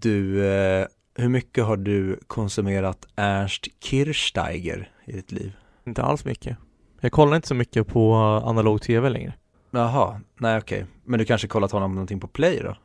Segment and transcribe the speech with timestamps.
[0.00, 5.52] Du, eh, hur mycket har du konsumerat Ernst Kirchsteiger i ditt liv?
[5.86, 6.56] Inte alls mycket.
[7.00, 9.34] Jag kollar inte så mycket på analog tv längre.
[9.70, 10.86] Jaha, nej okej.
[11.04, 12.76] Men du kanske kollat honom någonting på Play då?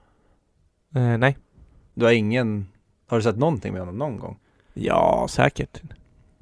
[1.00, 1.38] Eh, nej.
[1.94, 2.68] Du har ingen,
[3.08, 4.38] har du sett någonting med honom någon gång?
[4.74, 5.82] Ja, säkert.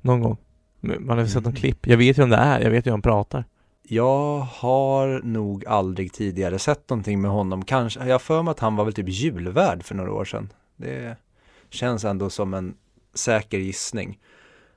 [0.02, 0.38] Någon gång.
[0.80, 1.56] Man har sett någon Mm.
[1.56, 1.88] klipp.
[1.88, 2.60] Jag vet ju vem det är.
[2.60, 3.46] Jag vet ju hur han pratar.
[3.90, 7.66] Jag har nog aldrig tidigare sett någonting med honom.
[7.66, 10.54] Kanske, jag för mig att han var väl typ julvärd för några år sedan.
[10.76, 11.18] Det
[11.70, 12.76] känns ändå som en
[13.14, 14.20] säker gissning.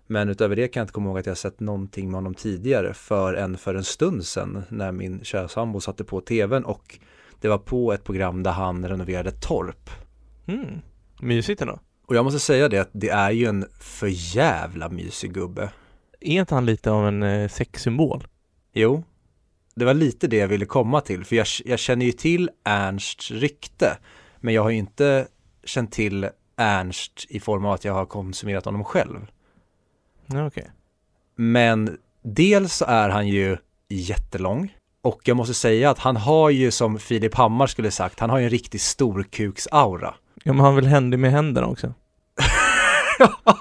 [0.07, 2.95] Men utöver det kan jag inte komma ihåg att jag sett någonting med honom tidigare
[2.95, 6.99] förrän för en stund sedan när min kära sambo satte på tvn och
[7.41, 9.91] det var på ett program där han renoverade torp.
[10.47, 10.81] Mm.
[11.21, 11.81] Mysigt ändå.
[12.07, 15.71] Och jag måste säga det att det är ju en för jävla mysig gubbe.
[16.21, 18.25] Är inte han lite av en eh, sexsymbol?
[18.73, 19.05] Jo,
[19.75, 23.31] det var lite det jag ville komma till, för jag, jag känner ju till Ernsts
[23.31, 23.99] rykte,
[24.41, 25.27] men jag har ju inte
[25.65, 29.27] känt till Ernst i form av att jag har konsumerat honom själv.
[30.35, 30.71] Okej.
[31.37, 33.57] Men dels så är han ju
[33.89, 38.31] jättelång och jag måste säga att han har ju som Filip Hammar skulle sagt, han
[38.31, 40.15] har ju en riktig storkuksaura.
[40.45, 41.95] Ja, men han väl händig med händerna också?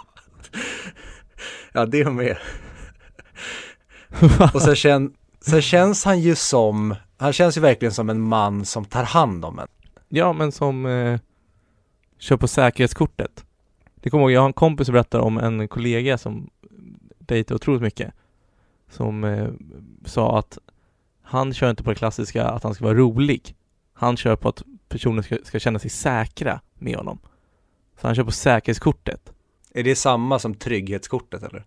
[1.73, 2.37] ja, det med.
[4.53, 8.65] Och sen, kän, sen känns han ju som, han känns ju verkligen som en man
[8.65, 9.67] som tar hand om en.
[10.09, 11.19] Ja, men som eh,
[12.19, 13.45] kör på säkerhetskortet.
[13.95, 16.49] Det kommer jag ihåg, jag har en kompis som berättar om en kollega som
[17.19, 18.13] dejtar otroligt mycket.
[18.89, 19.49] Som eh,
[20.05, 20.57] sa att
[21.21, 23.55] han kör inte på det klassiska att han ska vara rolig.
[23.93, 27.19] Han kör på att personer ska, ska känna sig säkra med honom.
[28.02, 29.33] Så han kör på säkerhetskortet.
[29.73, 31.65] Är det samma som trygghetskortet eller?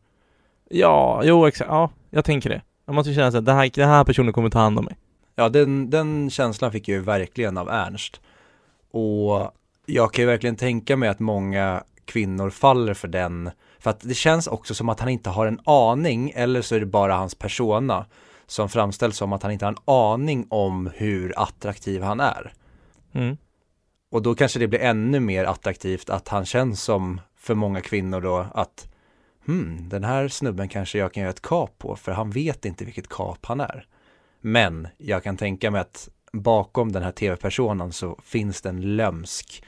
[0.74, 2.62] Ja, jo exakt, ja, jag tänker det.
[2.86, 4.96] Man måste känna att den här, den här personen kommer ta hand om mig.
[5.34, 8.20] Ja, den, den känslan fick jag ju verkligen av Ernst.
[8.90, 9.52] Och
[9.86, 13.50] jag kan ju verkligen tänka mig att många kvinnor faller för den.
[13.78, 16.80] För att det känns också som att han inte har en aning, eller så är
[16.80, 18.06] det bara hans persona
[18.46, 22.52] som framställs som att han inte har en aning om hur attraktiv han är.
[23.12, 23.36] Mm.
[24.10, 28.20] Och då kanske det blir ännu mer attraktivt att han känns som för många kvinnor
[28.20, 28.91] då att
[29.46, 32.84] hmm, den här snubben kanske jag kan göra ett kap på för han vet inte
[32.84, 33.86] vilket kap han är.
[34.40, 39.64] Men jag kan tänka mig att bakom den här tv-personen så finns det en lömsk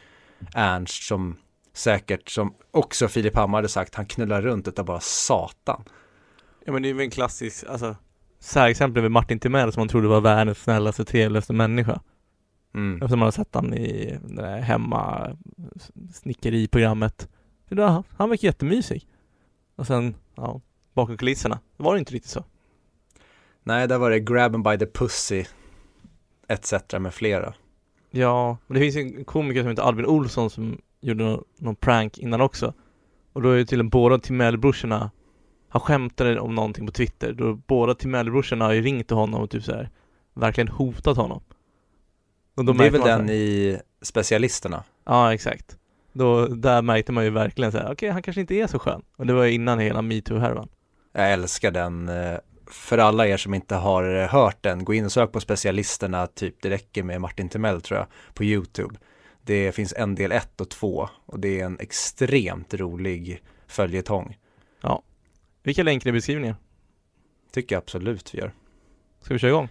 [0.54, 1.36] Ernst som
[1.72, 5.84] säkert, som också Filip Hammar hade sagt, han knullar runt utav bara satan.
[6.64, 7.96] Ja men det är väl en klassisk, alltså
[8.38, 12.00] särexempel med Martin Timell som man trodde var världens snällaste, trevligaste människa.
[12.74, 12.94] Mm.
[12.94, 15.30] Eftersom man har sett han i det där hemma
[16.12, 17.28] snickeriprogrammet.
[18.16, 19.06] Han verkar jättemysig.
[19.76, 20.60] Och sen, ja,
[20.94, 22.44] bakom kulisserna, var det inte riktigt så.
[23.62, 25.44] Nej, där var det grab by the pussy
[26.48, 26.72] etc.
[26.98, 27.54] med flera.
[28.10, 31.76] Ja, men det finns ju en komiker som heter Albin Olsson som gjorde någon, någon
[31.76, 32.74] prank innan också.
[33.32, 35.10] Och då är ju tydligen båda Timell-brorsorna
[35.68, 39.50] Han skämtade om någonting på Twitter, då båda Timell-brorsorna har ju ringt till honom och
[39.50, 39.90] typ så här
[40.34, 41.42] verkligen hotat honom.
[42.54, 44.84] Och då det är väl den i specialisterna.
[45.04, 45.78] Ja, exakt.
[46.16, 49.02] Då, där märkte man ju verkligen så här, okej, han kanske inte är så skön.
[49.16, 50.68] Och det var ju innan hela metoo-härvan.
[51.12, 52.08] Jag älskar den.
[52.08, 55.40] eh, För alla er som inte har eh, hört den, gå in och sök på
[55.40, 58.98] specialisterna, typ det räcker med Martin Timell tror jag, på YouTube.
[59.42, 64.36] Det finns en del ett och två och det är en extremt rolig följetong.
[65.62, 66.56] Vilka länkar i beskrivningen?
[67.52, 68.52] Tycker jag absolut vi gör.
[69.22, 69.68] Ska vi köra igång?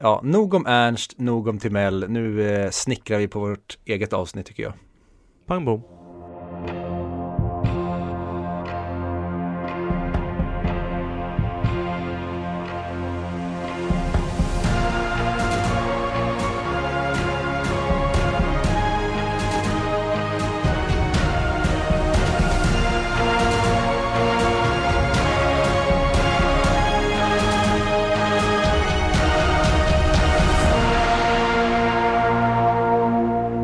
[0.00, 2.06] Ja, nog om Ernst, nog om Timell.
[2.08, 4.72] Nu eh, snickrar vi på vårt eget avsnitt tycker jag.
[5.46, 6.03] Pão bom.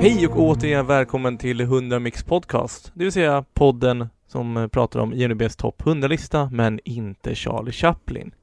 [0.02, 5.00] Hej och återigen välkommen till 100 Mix Podcast, det vill säga podden som eh, pratar
[5.00, 8.34] om IMDBs topp 100-lista men inte Charlie Chaplin.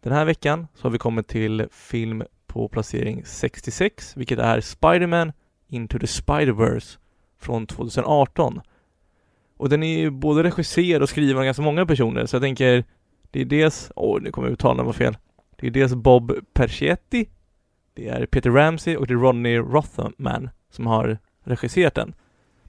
[0.00, 5.32] Den här veckan så har vi kommit till film på placering 66, vilket är Spider-Man
[5.68, 6.98] Into the Spider-Verse
[7.40, 8.60] från 2018.
[9.56, 12.84] Och den är ju både regisserad och skriven av ganska många personer, så jag tänker
[13.30, 15.16] det är dels, åh nu kommer jag uttala mig fel.
[15.56, 17.28] Det är dels Bob Percietti,
[17.94, 22.14] det är Peter Ramsey och det är Ronnie Rothman som har regisserat den.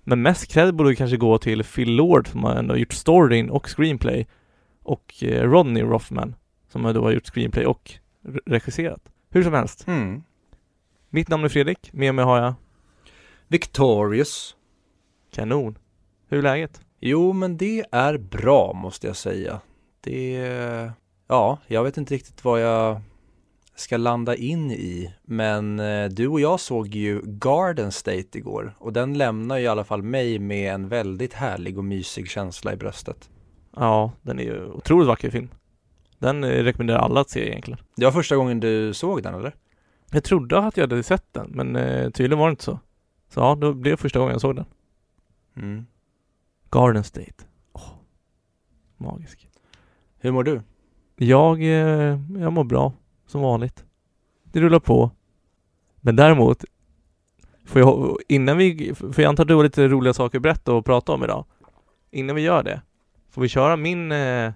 [0.03, 3.69] Men mest cred borde kanske gå till Phil Lord som har ändå gjort storyn och
[3.69, 4.27] screenplay
[4.83, 6.35] och eh, Ronnie Rothman
[6.67, 7.91] som har då har gjort screenplay och
[8.23, 9.01] re- regisserat.
[9.29, 9.87] Hur som helst.
[9.87, 10.23] Mm.
[11.09, 12.53] Mitt namn är Fredrik, med mig har jag
[13.47, 14.55] Victorious.
[15.31, 15.77] Kanon.
[16.27, 16.81] Hur är läget?
[16.99, 19.59] Jo, men det är bra måste jag säga.
[20.01, 20.91] Det,
[21.27, 23.01] ja, jag vet inte riktigt vad jag
[23.79, 25.13] ska landa in i.
[25.23, 29.67] Men eh, du och jag såg ju Garden State igår och den lämnar ju i
[29.67, 33.29] alla fall mig med en väldigt härlig och mysig känsla i bröstet.
[33.75, 35.49] Ja, den är ju otroligt vacker film.
[36.17, 37.79] Den eh, rekommenderar alla att se egentligen.
[37.95, 39.55] Det var första gången du såg den eller?
[40.11, 42.79] Jag trodde att jag hade sett den, men eh, tydligen var det inte så.
[43.29, 44.65] Så ja, då blev det första gången jag såg den.
[45.55, 45.85] Mm.
[46.71, 47.43] Garden State.
[47.73, 47.91] Åh,
[48.97, 49.49] magisk.
[50.17, 50.61] Hur mår du?
[51.15, 51.61] Jag,
[52.41, 52.93] jag mår bra,
[53.29, 53.83] som vanligt.
[54.43, 55.11] Det rullar på.
[56.01, 56.63] Men däremot,
[57.65, 60.73] får jag, innan vi, för jag antar att du har lite roliga saker att berätta
[60.73, 61.45] och prata om idag.
[62.11, 62.81] Innan vi gör det,
[63.29, 64.51] får vi köra min, eh,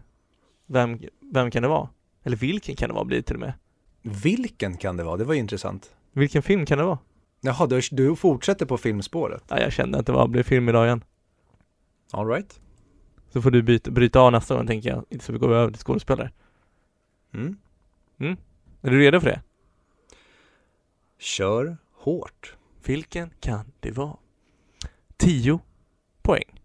[0.68, 1.00] vem,
[1.34, 1.90] vem kan det vara?
[2.24, 3.54] Eller vilken kan det vara blir det till och med?
[4.02, 5.18] Vilken kan det vara?
[5.18, 5.96] Det var ju intressant.
[6.12, 7.00] Vilken film kan det vara?
[7.42, 9.44] Jaha, du, du fortsätter på filmspåret?
[9.48, 11.04] Ja, jag kände att det var, blev film idag igen.
[12.12, 12.60] All right.
[13.34, 15.82] Så får du byta, bryta av nästa gång tänker jag, så vi går över till
[15.82, 16.32] skådespelare.
[17.34, 17.58] Mm.
[18.86, 19.42] Är du redo för det?
[21.20, 22.56] Kör hårt.
[22.86, 24.18] Vilken kan det vara?
[25.18, 25.60] 10
[26.22, 26.62] poäng.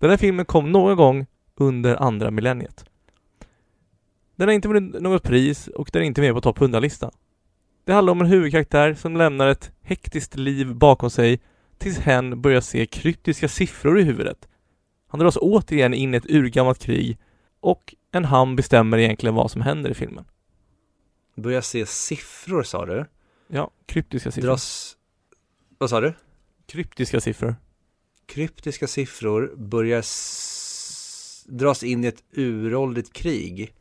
[0.00, 2.84] Den här filmen kom någon gång under andra millenniet.
[4.36, 7.10] Den har inte vunnit något pris och den är inte med på topp 100-listan.
[7.84, 11.40] Det handlar om en huvudkaraktär som lämnar ett hektiskt liv bakom sig
[11.78, 14.48] tills hen börjar se kryptiska siffror i huvudet.
[15.08, 17.18] Han dras återigen in i ett urgammalt krig
[17.60, 20.24] och en han bestämmer egentligen vad som händer i filmen.
[21.34, 23.06] Börja se siffror sa du?
[23.48, 24.48] Ja, kryptiska siffror.
[24.48, 24.96] Dras...
[25.78, 26.14] Vad sa du?
[26.66, 27.56] Kryptiska siffror.
[28.26, 31.44] Kryptiska siffror börjar s...
[31.48, 33.74] dras in i ett uråldrigt krig.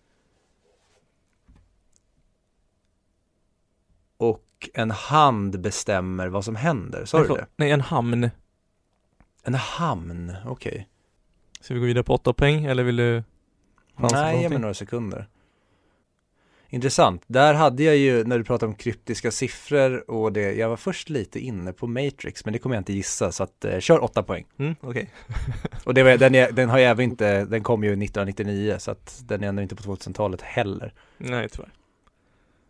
[4.18, 7.48] Och en hand bestämmer vad som händer, sa Nej, du det?
[7.56, 8.30] Nej, en hamn.
[9.44, 10.88] En hamn, okej.
[11.60, 13.24] Ska vi gå vidare på åtta poäng eller vill du?
[13.96, 15.28] Nej, ge mig några sekunder.
[16.74, 17.24] Intressant.
[17.28, 21.10] Där hade jag ju, när du pratade om kryptiska siffror och det, jag var först
[21.10, 24.24] lite inne på Matrix, men det kommer jag inte gissa, så att, eh, kör åtta
[24.24, 24.46] poäng.
[24.58, 25.10] Mm, okej.
[25.86, 28.92] Och det var, den, är, den har ju även inte, den kom ju 1999, så
[28.92, 30.94] att den är ändå inte på 2000-talet heller.
[31.18, 31.72] Nej, tyvärr.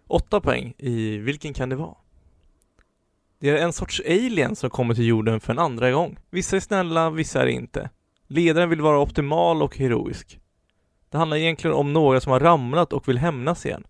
[0.08, 1.96] Åtta poäng i vilken kan det vara?
[3.40, 6.18] Det är en sorts alien som kommer till jorden för en andra gång.
[6.30, 7.90] Vissa är snälla, vissa är inte.
[8.28, 10.40] Ledaren vill vara optimal och heroisk.
[11.10, 13.84] Det handlar egentligen om några som har ramlat och vill hämnas igen.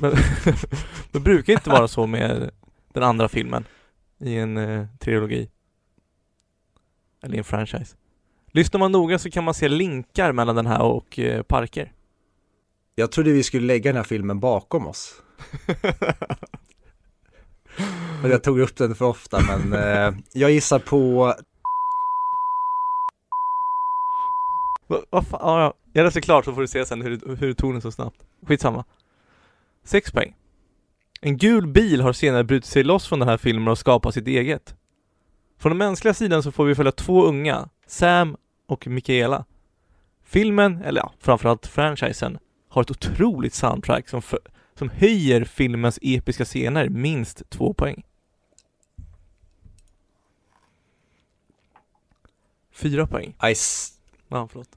[0.00, 0.12] Men
[1.12, 2.50] det brukar inte vara så med
[2.94, 3.64] den andra filmen
[4.20, 5.48] i en eh, trilogi.
[7.22, 7.96] Eller i en franchise.
[8.52, 11.92] Lyssnar man noga så kan man se linkar mellan den här och eh, Parker.
[12.94, 15.14] Jag trodde vi skulle lägga den här filmen bakom oss.
[18.22, 21.34] Och jag tog upp den för ofta, men eh, jag gissar på,
[24.90, 25.74] Vad va fan, ja, ja.
[25.92, 28.16] Jag läser klart så får du se sen hur, hur du tog den så snabbt.
[28.46, 28.84] Skitsamma.
[29.84, 30.34] Sex poäng.
[31.20, 34.26] En gul bil har senare brutit sig loss från den här filmen och skapat sitt
[34.26, 34.74] eget.
[35.58, 38.36] Från den mänskliga sidan så får vi följa två unga, Sam
[38.66, 39.44] och Michaela.
[40.24, 42.38] Filmen, eller ja, framförallt franchisen,
[42.68, 44.38] har ett otroligt soundtrack som, för,
[44.74, 48.02] som höjer filmens episka scener minst två poäng.
[52.72, 53.28] Fyra poäng.
[53.28, 53.92] I, s-
[54.28, 54.68] Ja, förlåt.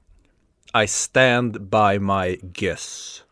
[0.84, 3.23] I stand by my guess.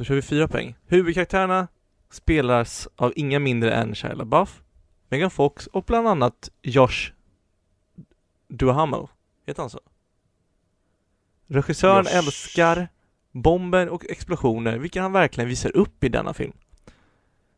[0.00, 0.74] Då kör vi fyra poäng.
[0.86, 1.68] Huvudkaraktärerna
[2.10, 4.62] spelas av inga mindre än Shia LaBeouf,
[5.08, 7.12] Megan Fox och bland annat Josh
[8.48, 9.06] Duhamel.
[9.46, 9.80] Heter han så?
[11.46, 12.16] Regissören Josh.
[12.16, 12.88] älskar
[13.32, 16.52] bomber och explosioner, vilka han verkligen visar upp i denna film.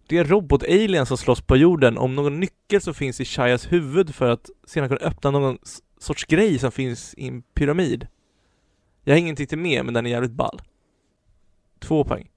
[0.06, 4.14] Det är robot-aliens som slåss på jorden om någon nyckel som finns i Shias huvud
[4.14, 5.58] för att sedan kunna öppna någon
[5.98, 8.06] sorts grej som finns i en pyramid.
[9.04, 10.62] Jag har ingenting till med, men den är jävligt ball.
[11.78, 12.31] Två poäng.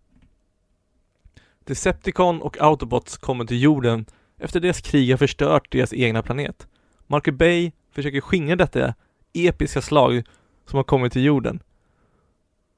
[1.65, 4.05] Decepticon och Autobots kommer till jorden
[4.38, 6.67] efter deras krig har förstört deras egna planet.
[7.07, 8.93] Marker Bay försöker skingra detta
[9.34, 10.24] episka slag
[10.69, 11.63] som har kommit till jorden.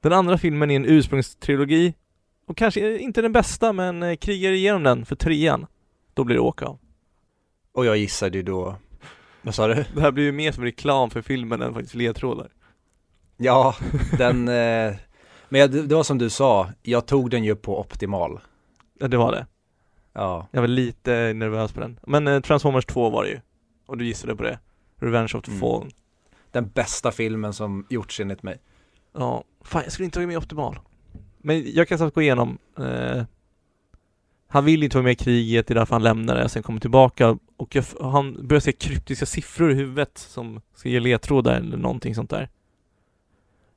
[0.00, 1.94] Den andra filmen är en ursprungstrilogi
[2.46, 5.66] och kanske inte den bästa men eh, krigar igenom den för trean.
[6.14, 6.78] Då blir det åka av.
[7.72, 8.76] Och jag gissade ju då,
[9.42, 9.74] vad sa du?
[9.94, 12.48] Det här blir ju mer som reklam för filmen än faktiskt ledtrådar.
[13.36, 13.76] Ja,
[14.18, 14.94] den, eh,
[15.48, 18.40] men det var som du sa, jag tog den ju på optimal.
[18.98, 19.46] Ja, det var det.
[20.12, 21.98] Ja, Jag var lite nervös på den.
[22.06, 23.40] Men eh, Transformers 2 var det ju.
[23.86, 24.58] Och du gissade på det.
[25.00, 25.60] Revenge of the Mm.
[25.60, 25.90] Fallen.
[26.50, 28.58] den bästa filmen som gjorts enligt mig.
[29.14, 30.78] Ja, fan jag skulle inte ha med optimal.
[31.38, 32.58] Men jag kan snabbt gå igenom.
[32.78, 33.22] Eh,
[34.50, 36.80] Han vill inte vara med i kriget, det är därför han lämnar det, sen kommer
[36.80, 41.76] tillbaka och jag, han börjar se kryptiska siffror i huvudet som ska ge ledtrådar eller
[41.76, 42.48] någonting sånt där.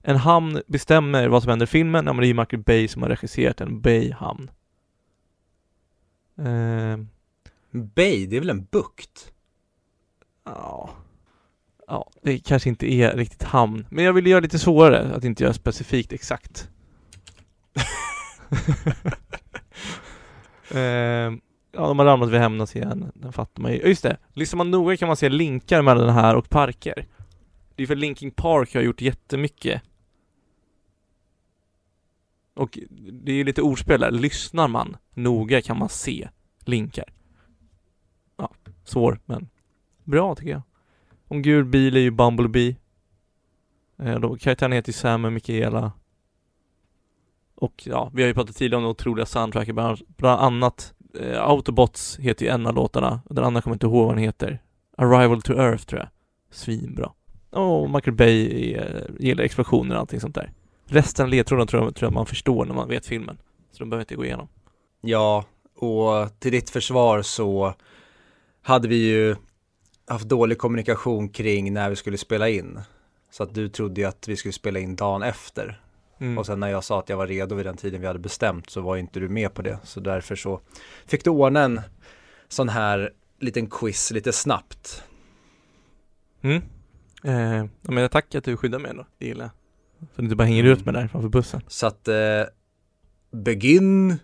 [0.01, 2.87] En hamn bestämmer vad som händer i filmen, ja men det är ju Michael Bay
[2.87, 4.51] som har regisserat en Bay-hamn.
[6.45, 6.97] Eh,
[7.71, 9.31] Bay, det är väl en bukt?
[10.45, 10.89] ja.
[11.87, 15.23] Ja, det kanske inte är riktigt hamn, men jag vill göra det lite svårare, att
[15.23, 16.69] inte göra specifikt exakt.
[20.71, 20.79] eh,
[21.71, 23.77] ja, de har ramlat vid Hämnas igen, den fattar man ju.
[23.77, 27.05] Just det, lyssnar man noga kan man se linkar mellan den här och parker.
[27.75, 29.81] Det är för Linkin Park har gjort jättemycket.
[32.53, 32.79] Och
[33.11, 36.29] det är ju lite ordspel där, lyssnar man noga kan man se
[36.65, 37.13] linkar.
[38.37, 38.51] Ja,
[38.83, 39.49] svår men
[40.03, 40.61] bra tycker jag.
[41.27, 42.75] Om gul bil är ju Bumblebee.
[43.99, 45.91] Eh, då, karaktären heter ju Sam och Michaela.
[47.55, 51.41] Och ja, vi har ju pratat tidigare om det otroliga soundtracket, bland, bland annat eh,
[51.41, 54.61] Autobots heter ju en av låtarna, den andra kommer jag inte ihåg vad den heter.
[54.97, 56.09] Arrival to Earth tror jag.
[56.49, 57.11] Svinbra.
[57.49, 60.51] Och Michael Bay är, gillar explosioner och allting sånt där.
[60.91, 63.37] Resten av ledtrådarna tror jag, tror jag man förstår när man vet filmen.
[63.71, 64.47] Så de behöver inte gå igenom.
[65.01, 65.45] Ja,
[65.75, 67.73] och till ditt försvar så
[68.61, 69.35] hade vi ju
[70.07, 72.79] haft dålig kommunikation kring när vi skulle spela in.
[73.31, 75.81] Så att du trodde ju att vi skulle spela in dagen efter.
[76.19, 76.37] Mm.
[76.37, 78.69] Och sen när jag sa att jag var redo vid den tiden vi hade bestämt
[78.69, 79.79] så var inte du med på det.
[79.83, 80.61] Så därför så
[81.05, 81.81] fick du ordna en
[82.47, 85.03] sån här liten quiz lite snabbt.
[86.41, 86.61] Mm.
[87.23, 89.60] Eh, men jag tackar att du skyddar mig då, det gillar jag.
[90.01, 91.61] Så du inte bara hänger ut mig där framför bussen.
[91.67, 92.15] Så att eh,
[93.31, 94.17] begin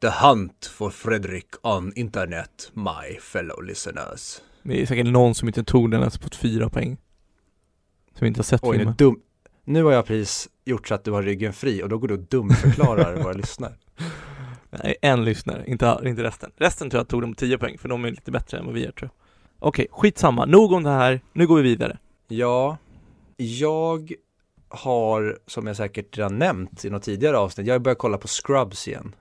[0.00, 4.40] the hunt for Fredrik on internet, my fellow listeners.
[4.62, 6.96] Det är säkert någon som inte tog den ens på fyra poäng.
[8.18, 8.94] Som inte har sett Oj, filmen.
[8.98, 9.20] dum.
[9.64, 12.14] nu har jag precis gjort så att du har ryggen fri och då går du
[12.14, 13.74] och dumförklarar våra lyssnare.
[14.70, 16.50] Nej, en lyssnare, inte, inte resten.
[16.56, 18.84] Resten tror jag tog de 10 poäng, för de är lite bättre än vad vi
[18.84, 19.68] är tror jag.
[19.68, 20.46] Okej, skitsamma.
[20.46, 21.20] Nog om det här.
[21.32, 21.98] Nu går vi vidare.
[22.28, 22.76] Ja,
[23.36, 24.12] jag
[24.72, 28.28] har, som jag säkert redan nämnt i något tidigare avsnitt, jag har börjat kolla på
[28.28, 29.14] Scrubs igen.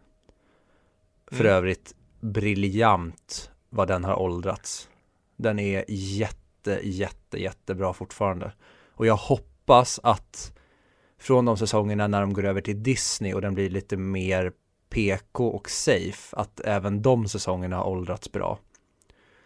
[1.31, 1.53] För Mm.
[1.57, 4.89] övrigt briljant vad den har åldrats.
[5.37, 8.51] Den är jätte, jätte, jättebra fortfarande.
[8.93, 10.53] Och jag hoppas att
[11.19, 14.51] från de säsongerna när de går över till Disney och den blir lite mer
[14.89, 18.59] PK och safe, att även de säsongerna har åldrats bra.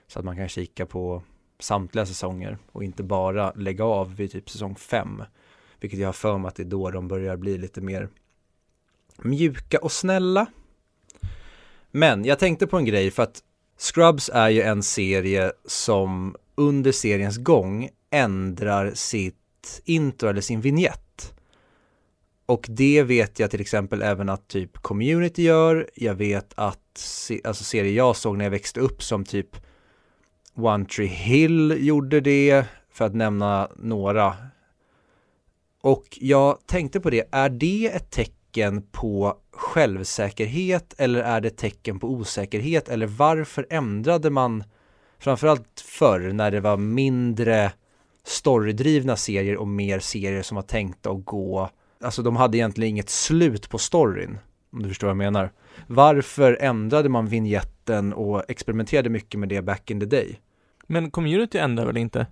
[0.07, 1.23] Så att man kan kika på
[1.59, 5.23] samtliga säsonger och inte bara lägga av vid typ säsong 5.
[5.79, 8.09] Vilket jag har för mig att det är då de börjar bli lite mer
[9.17, 10.45] mjuka och snälla.
[11.91, 13.43] Men jag tänkte på en grej för att
[13.77, 21.33] Scrubs är ju en serie som under seriens gång ändrar sitt intro eller sin vignett.
[22.45, 25.89] Och det vet jag till exempel även att typ Community gör.
[25.95, 29.55] Jag vet att se- alltså serier jag såg när jag växte upp som typ
[30.55, 34.35] One Tree Hill gjorde det, för att nämna några.
[35.85, 41.57] Och jag tänkte på det, är det ett tecken på självsäkerhet eller är det ett
[41.57, 44.63] tecken på osäkerhet eller varför ändrade man
[45.19, 47.71] framförallt förr när det var mindre
[48.23, 51.69] storydrivna serier och mer serier som var tänkta att gå,
[52.01, 54.37] alltså de hade egentligen inget slut på storyn,
[54.73, 55.51] om du förstår vad jag menar.
[55.87, 60.39] Varför ändrade man vignetten och experimenterade mycket med det back in the day?
[60.87, 62.27] Men community ändrar väl inte?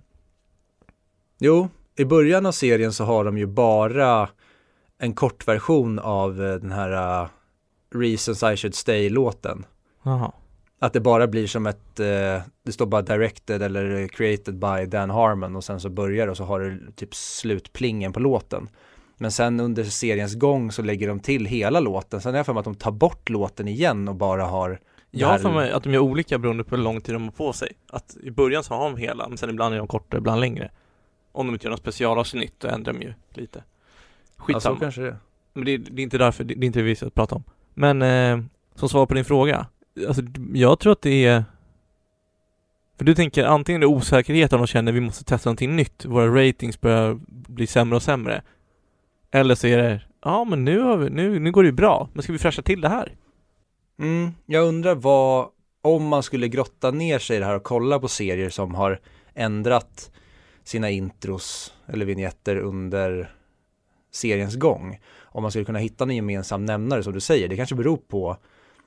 [1.38, 4.28] Jo, i början av serien så har de ju bara
[4.98, 7.28] en kortversion av eh, den här uh,
[7.94, 9.66] Reasons I should stay-låten.
[10.78, 15.10] Att det bara blir som ett, eh, det står bara directed eller created by Dan
[15.10, 18.68] Harmon och sen så börjar det och så har du typ slutplingen på låten.
[19.16, 22.20] Men sen under seriens gång så lägger de till hela låten.
[22.20, 25.28] Sen är jag för mig att de tar bort låten igen och bara har Jag
[25.28, 27.52] har för mig att de gör olika beroende på hur lång tid de har på
[27.52, 27.72] sig.
[27.92, 30.70] Att i början så har de hela, men sen ibland är de kortare, ibland längre.
[31.34, 33.58] Om de inte gör något specialavsnitt, då ändrar de ju lite.
[33.58, 33.64] Ja,
[34.36, 34.80] så Skitsamma.
[34.80, 35.16] kanske det är.
[35.52, 37.44] Men det, det är inte därför, det, det är inte det vi ska prata om.
[37.74, 39.66] Men eh, som svar på din fråga.
[40.08, 40.22] Alltså
[40.54, 41.44] jag tror att det är
[42.98, 46.04] För du tänker antingen det är osäkerhet om de känner vi måste testa någonting nytt,
[46.04, 48.42] våra ratings börjar bli sämre och sämre.
[49.30, 52.08] Eller så är det, ja men nu, har vi, nu, nu går det ju bra,
[52.12, 53.12] men ska vi fräscha till det här?
[53.98, 55.48] Mm, jag undrar vad,
[55.82, 59.00] om man skulle grotta ner sig i det här och kolla på serier som har
[59.34, 60.10] ändrat
[60.64, 63.34] sina intros eller vignetter under
[64.10, 65.00] seriens gång.
[65.20, 67.48] Om man skulle kunna hitta en gemensam nämnare som du säger.
[67.48, 68.36] Det kanske beror på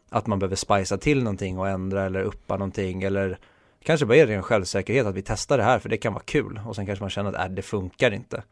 [0.09, 3.39] att man behöver spicea till någonting och ändra eller uppa någonting eller
[3.83, 6.23] kanske bara är det en självsäkerhet att vi testar det här för det kan vara
[6.23, 8.43] kul och sen kanske man känner att äh, det funkar inte.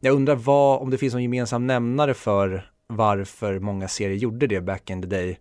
[0.00, 4.60] Jag undrar vad, om det finns någon gemensam nämnare för varför många serier gjorde det
[4.60, 5.38] back in the day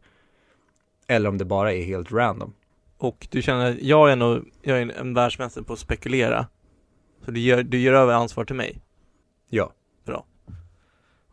[1.07, 2.53] Eller om det bara är helt random.
[2.97, 6.47] Och du känner, jag är nog, jag är en, världsmästare på att spekulera.
[7.25, 8.81] Så du gör, du gör över ansvar till mig.
[9.49, 9.73] Ja.
[10.03, 10.25] Bra.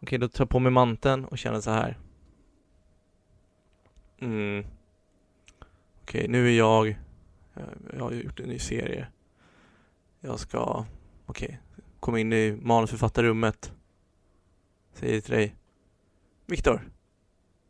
[0.00, 1.98] Okej, då tar jag på mig manteln och känner så här.
[4.18, 4.66] Mm.
[6.02, 6.88] Okej, nu är jag,
[7.54, 7.64] jag,
[7.96, 9.08] jag har gjort en ny serie.
[10.20, 10.84] Jag ska,
[11.26, 11.60] okej,
[12.00, 13.72] komma in i manusförfattarrummet.
[14.92, 15.56] Säger till dig.
[16.46, 16.88] Viktor,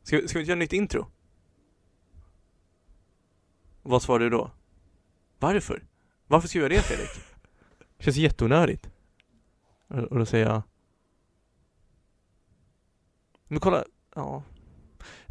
[0.03, 1.07] ska, ska vi göra ett nytt intro?
[3.83, 4.51] Vad svarar du då?
[5.39, 5.85] Varför?
[6.27, 7.30] Varför ska vi göra det Fredrik?
[8.01, 8.91] Känns jätteonödigt.
[9.89, 10.63] Och då säger jag
[13.49, 14.43] Men kolla, ja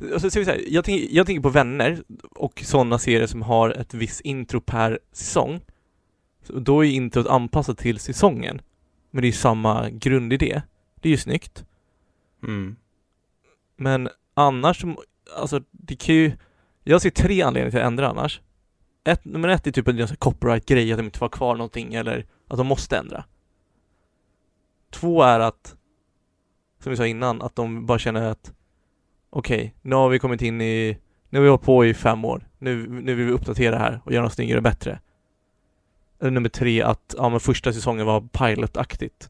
[0.01, 2.03] Alltså, så, så här, jag, tänker, jag tänker på vänner
[2.35, 5.61] och sådana serier som har ett visst intro per säsong.
[6.43, 8.61] Så då är introt anpassat till säsongen.
[9.11, 10.61] Men det är samma grundidé.
[10.95, 11.65] Det är ju snyggt.
[12.43, 12.75] Mm.
[13.75, 14.85] Men annars,
[15.37, 16.31] alltså det kan ju
[16.83, 18.41] Jag ser tre anledningar till att ändra annars
[19.03, 22.25] ett, Nummer ett är typ en copyright-grej, att de inte får ha kvar någonting eller
[22.49, 23.23] att de måste ändra.
[24.91, 25.75] Två är att
[26.83, 28.53] Som vi sa innan, att de bara känner att
[29.29, 30.97] Okej, okay, nu har vi kommit in i
[31.29, 32.47] Nu har vi hållit på i fem år.
[32.57, 34.99] Nu, nu vill vi uppdatera det här och göra något snyggare och bättre.
[36.21, 39.29] Eller nummer tre, att ja men första säsongen var pilotaktigt.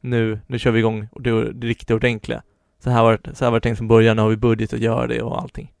[0.00, 2.42] Nu, nu kör vi igång och det, det riktigt ordentliga.
[2.84, 4.72] Så här var det, så här var det tänkt från början, nu har vi budget
[4.72, 5.72] att göra det och allting.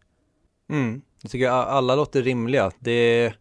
[0.70, 2.70] Mm, jag tycker alla låter rimliga.
[2.78, 3.32] Det,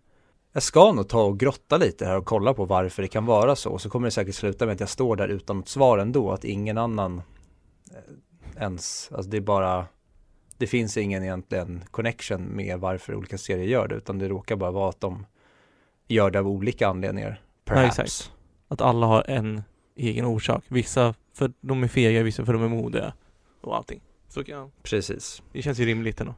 [0.53, 3.55] jag ska nog ta och grotta lite här och kolla på varför det kan vara
[3.55, 3.77] så.
[3.77, 6.45] Så kommer det säkert sluta med att jag står där utan något svar ändå, att
[6.45, 7.21] ingen annan
[7.91, 9.85] eh, ens, alltså det är bara,
[10.57, 14.71] det finns ingen egentligen connection med varför olika serier gör det, utan det råkar bara
[14.71, 15.25] vara att de
[16.07, 17.41] gör det av olika anledningar.
[17.65, 17.97] Perhaps.
[17.97, 18.31] Ja, exakt.
[18.67, 19.63] Att alla har en
[19.95, 20.63] egen orsak.
[20.67, 23.13] Vissa för de är fega, vissa för de är modiga
[23.61, 24.01] och allting.
[24.29, 25.41] Så ja, Precis.
[25.51, 26.35] det känns ju rimligt ändå.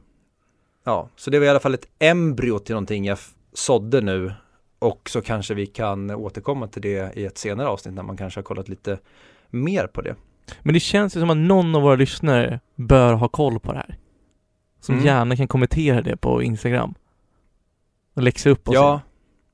[0.84, 3.18] Ja, så det var i alla fall ett embryo till någonting jag
[3.54, 4.32] sådde nu
[4.78, 8.38] och så kanske vi kan återkomma till det i ett senare avsnitt när man kanske
[8.38, 8.98] har kollat lite
[9.50, 10.16] mer på det.
[10.62, 13.78] Men det känns ju som att någon av våra lyssnare bör ha koll på det
[13.78, 13.98] här.
[14.80, 15.06] Som mm.
[15.06, 16.94] gärna kan kommentera det på Instagram.
[18.14, 18.74] Och läxa upp oss.
[18.74, 19.00] Ja.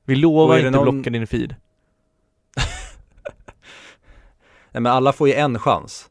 [0.05, 0.95] Vi lovar inte någon...
[0.95, 1.55] blocka din feed.
[4.71, 6.09] Nej men alla får ju en chans.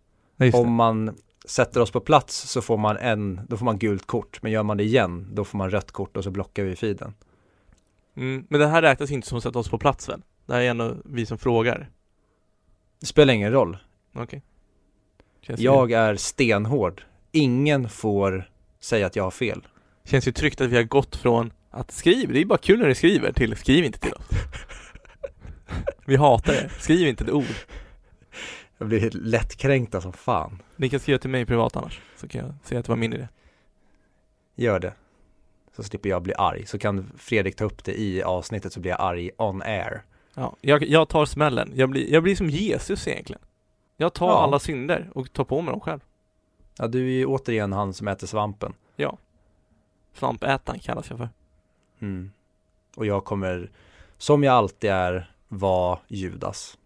[0.54, 4.42] Om man sätter oss på plats så får man en, då får man gult kort.
[4.42, 7.14] Men gör man det igen, då får man rött kort och så blockar vi feeden.
[8.16, 10.22] Mm, men det här räknas inte som att sätta oss på plats väl?
[10.46, 11.90] Det här är ändå vi som frågar.
[13.00, 13.78] Det spelar ingen roll.
[14.14, 14.42] Okej.
[15.42, 15.56] Okay.
[15.58, 17.02] Jag är stenhård.
[17.32, 19.66] Ingen får säga att jag har fel.
[20.04, 22.88] Känns ju tryggt att vi har gått från att skriv, det är bara kul när
[22.88, 24.28] du skriver, till skriv inte till oss.
[26.06, 26.68] vi hatar det.
[26.78, 27.44] Skriv inte ett ord.
[28.78, 30.62] Jag blir lättkränkta som fan.
[30.76, 33.12] Ni kan skriva till mig privat annars, så kan jag säga att det var min
[33.12, 33.28] idé.
[34.54, 34.92] Gör det.
[35.80, 36.66] Så slipper jag bli arg.
[36.66, 40.02] Så kan Fredrik ta upp det i avsnittet så blir jag arg on air.
[40.34, 41.72] Ja, jag, jag tar smällen.
[41.74, 43.42] Jag blir, jag blir som Jesus egentligen.
[43.96, 44.42] Jag tar ja.
[44.42, 46.00] alla synder och tar på mig dem själv.
[46.78, 48.74] Ja, du är ju återigen han som äter svampen.
[48.96, 49.18] Ja.
[50.14, 51.28] Svampätaren kallas jag för.
[52.00, 52.30] Mm.
[52.96, 53.70] Och jag kommer,
[54.18, 56.78] som jag alltid är, vara Judas.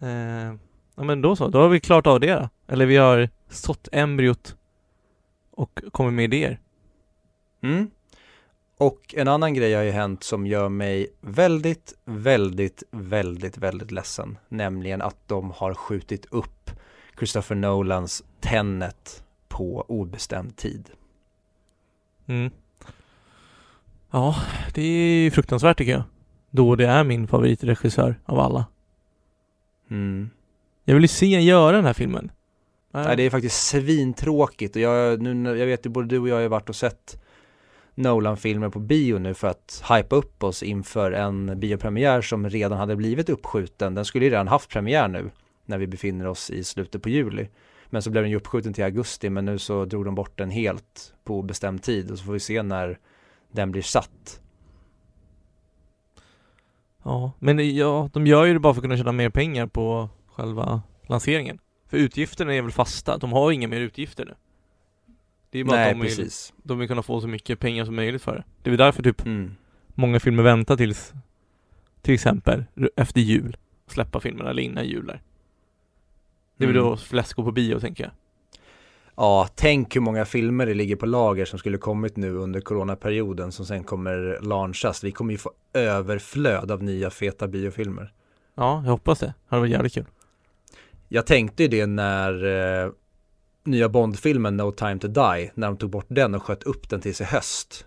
[0.00, 0.54] Eh,
[0.94, 2.48] ja men då så, då har vi klart av det då.
[2.66, 4.56] Eller vi har sått embryot
[5.58, 6.60] och kommit med idéer.
[7.60, 7.90] Mm.
[8.76, 14.38] Och en annan grej har ju hänt som gör mig väldigt, väldigt, väldigt, väldigt ledsen.
[14.48, 16.70] Nämligen att de har skjutit upp
[17.18, 20.90] Christopher Nolans Tenet på obestämd tid.
[22.26, 22.50] Mm.
[24.10, 24.36] Ja,
[24.74, 26.02] det är fruktansvärt tycker jag.
[26.50, 28.66] Då det är min favoritregissör av alla.
[29.90, 30.30] Mm.
[30.84, 32.30] Jag vill ju se en göra den här filmen.
[32.90, 36.34] Nej, det är faktiskt svintråkigt och jag, nu, jag vet ju både du och jag
[36.34, 37.22] har ju varit och sett
[37.94, 42.96] Nolan-filmer på bio nu för att hypa upp oss inför en biopremiär som redan hade
[42.96, 43.94] blivit uppskjuten.
[43.94, 45.30] Den skulle ju redan haft premiär nu
[45.66, 47.48] när vi befinner oss i slutet på juli.
[47.86, 50.50] Men så blev den ju uppskjuten till augusti men nu så drog de bort den
[50.50, 52.98] helt på bestämd tid och så får vi se när
[53.52, 54.40] den blir satt.
[57.02, 60.08] Ja, men ja, de gör ju det bara för att kunna tjäna mer pengar på
[60.26, 61.58] själva lanseringen.
[61.88, 64.34] För utgifterna är väl fasta, de har inga mer utgifter nu.
[65.50, 66.52] Det är bara Nej, att de precis.
[66.56, 68.44] vill, de vill kunna få så mycket pengar som möjligt för det.
[68.62, 69.54] Det är väl därför typ mm.
[69.94, 71.12] många filmer väntar tills
[72.02, 72.64] till exempel
[72.96, 75.22] efter jul släppa filmerna eller innan jul där.
[76.56, 76.90] Det är väl mm.
[76.90, 78.12] då flest går på bio tänker jag.
[79.16, 83.52] Ja, tänk hur många filmer det ligger på lager som skulle kommit nu under coronaperioden
[83.52, 85.04] som sen kommer launchas.
[85.04, 88.12] Vi kommer ju få överflöd av nya feta biofilmer.
[88.54, 89.26] Ja, jag hoppas det.
[89.26, 90.04] Det hade varit jävligt kul.
[91.08, 92.44] Jag tänkte ju det när,
[92.84, 92.90] eh,
[93.64, 97.00] nya Bond-filmen No time to die, när de tog bort den och sköt upp den
[97.00, 97.86] tills i höst.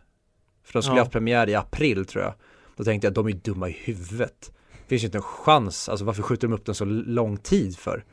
[0.64, 1.00] För de skulle Ja.
[1.00, 2.34] ha haft premiär i april tror jag.
[2.76, 4.52] Då tänkte jag, de är ju dumma i huvudet.
[4.72, 7.78] Det finns ju inte en chans, alltså varför skjuter de upp den så lång tid
[7.78, 8.06] för?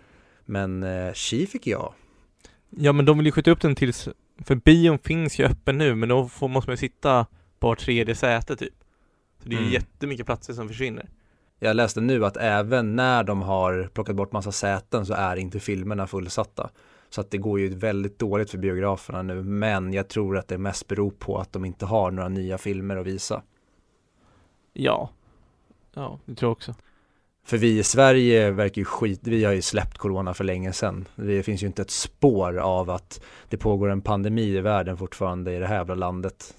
[0.44, 1.92] Men eh, Chi fick jag.
[2.70, 4.08] Ja men de vill ju skjuta upp den tills,
[4.44, 7.26] för bion finns ju öppen nu men då får, måste man ju sitta
[7.58, 8.74] på tredje säte typ.
[9.42, 9.72] Så det är Mm.
[9.72, 11.08] jättemycket platser som försvinner.
[11.58, 15.60] Jag läste nu att även när de har plockat bort massa säten så är inte
[15.60, 16.70] filmerna fullsatta.
[17.10, 19.42] Så att det går ju väldigt dåligt för biograferna nu.
[19.42, 22.96] Men jag tror att det mest beror på att de inte har några nya filmer
[22.96, 23.42] att visa.
[24.72, 25.10] Ja.
[25.94, 26.74] Ja, det tror jag också.
[27.44, 31.08] För vi i Sverige verkar ju skit, vi har ju släppt corona för länge sedan.
[31.16, 35.54] Det finns ju inte ett spår av att det pågår en pandemi i världen fortfarande
[35.54, 36.54] i det här jävla landet.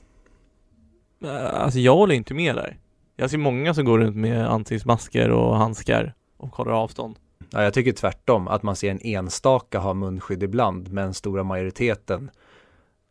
[1.23, 2.77] Eh, Alltså jag håller inte med där.
[3.19, 7.15] Jag ser många som går runt med ansiktsmasker och handskar och håller avstånd.
[7.49, 12.31] Ja, jag tycker tvärtom, att man ser en enstaka ha munskydd ibland, men stora majoriteten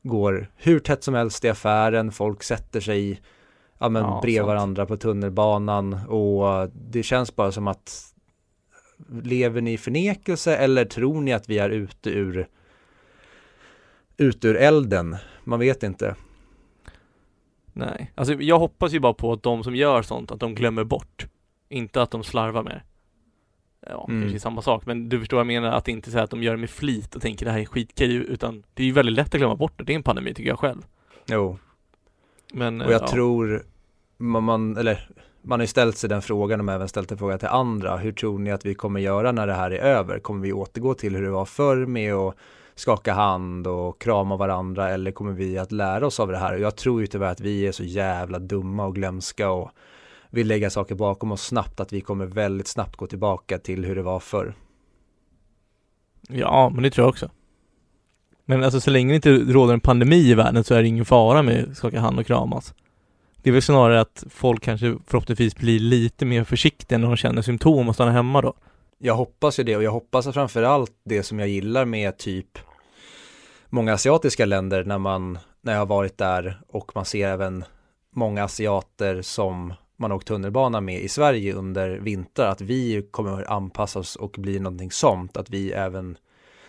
[0.02, 3.20] går hur tätt som helst i affären, folk sätter sig
[3.78, 4.46] ja, men Ja, bredvid sant.
[4.46, 8.14] varandra på tunnelbanan och det känns bara som att
[9.22, 12.48] lever ni i förnekelse eller tror ni att vi är ute ur
[14.16, 15.16] ut ur elden?
[15.44, 16.14] Man vet inte.
[17.78, 20.84] Nej, alltså jag hoppas ju bara på att de som gör sånt, att de glömmer
[20.84, 21.26] bort.
[21.68, 22.82] Inte att de slarvar med det.
[23.90, 24.22] Ja, Mm.
[24.22, 26.42] kanske samma sak, men du förstår vad jag menar, att det inte så att de
[26.42, 29.14] gör det med flit och tänker det här är skitkul, utan det är ju väldigt
[29.14, 29.84] lätt att glömma bort det.
[29.84, 30.82] Det är en pandemi tycker jag själv.
[31.26, 31.58] Jo,
[32.52, 33.08] Men, och jag ja.
[33.08, 33.62] tror
[34.16, 35.10] man, man, eller
[35.42, 37.96] man har ju ställt sig den frågan och man även ställt en fråga till andra.
[37.96, 40.18] Hur tror ni att vi kommer göra när det här är över?
[40.18, 42.34] Kommer vi återgå till hur det var förr med att
[42.78, 46.56] skaka hand och krama varandra eller kommer vi att lära oss av det här?
[46.56, 49.70] Jag tror ju tyvärr att vi är så jävla dumma och glömska och
[50.30, 53.96] vill lägga saker bakom oss snabbt att vi kommer väldigt snabbt gå tillbaka till hur
[53.96, 54.54] det var förr.
[56.28, 57.30] Ja, men det tror jag också.
[58.44, 61.04] Men alltså så länge det inte råder en pandemi i världen så är det ingen
[61.04, 62.74] fara med att skaka hand och kramas.
[63.42, 67.42] Det är väl snarare att folk kanske förhoppningsvis blir lite mer försiktiga när de känner
[67.42, 68.54] symptom och stannar hemma då.
[68.98, 72.58] Jag hoppas ju det och jag hoppas att framförallt det som jag gillar med typ
[73.70, 77.64] många asiatiska länder när man, när jag har varit där och man ser även
[78.10, 83.50] många asiater som man har åkt tunnelbana med i Sverige under vintrar, att vi kommer
[83.52, 86.16] anpassa oss och bli någonting sånt, att vi även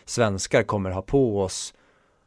[0.06, 1.74] svenskar kommer ha på oss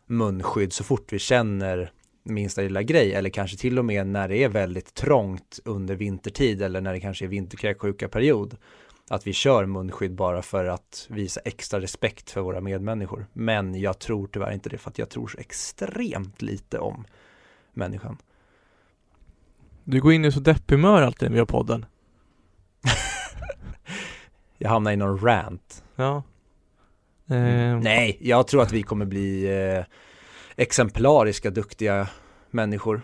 [0.07, 1.93] munskydd så fort vi känner
[2.25, 6.63] minsta lilla grej eller kanske till och med när det är väldigt trångt under vintertid
[6.63, 8.57] eller när det kanske är vinterkräksjuka period
[9.13, 13.27] att vi kör munskydd bara för att visa extra respekt för våra medmänniskor.
[13.33, 17.05] Men jag tror tyvärr inte det för att jag tror så extremt lite om
[17.73, 18.19] människan.
[19.85, 21.87] Du går in i så deppig humör alltid när vi har podden.
[24.59, 25.85] Jag hamnar i någon rant.
[25.97, 26.23] Ja.
[27.27, 29.85] Eh, Nej, jag tror att vi kommer bli eh,
[30.57, 32.09] exemplariska duktiga
[32.51, 33.03] människor.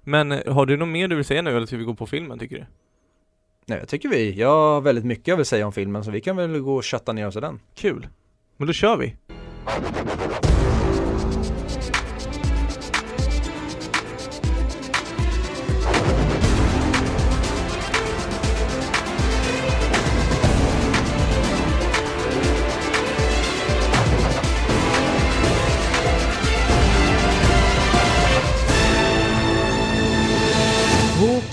[0.00, 2.06] Men eh, har du något mer du vill säga nu eller ska vi gå på
[2.06, 2.66] filmen tycker du?
[3.66, 6.20] Nej, jag tycker vi, jag har väldigt mycket jag vill säga om filmen så vi
[6.20, 7.60] kan väl gå och chatta ner oss i den.
[7.74, 8.08] Kul.
[8.56, 9.16] Men då kör vi.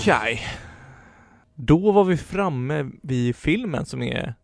[0.00, 0.59] Okej.
[1.62, 4.34] Då var vi framme vid filmen som är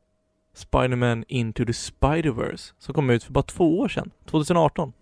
[0.55, 4.93] Spider-Man Into the Spider-Verse som kom ut för bara två år sedan, 2018.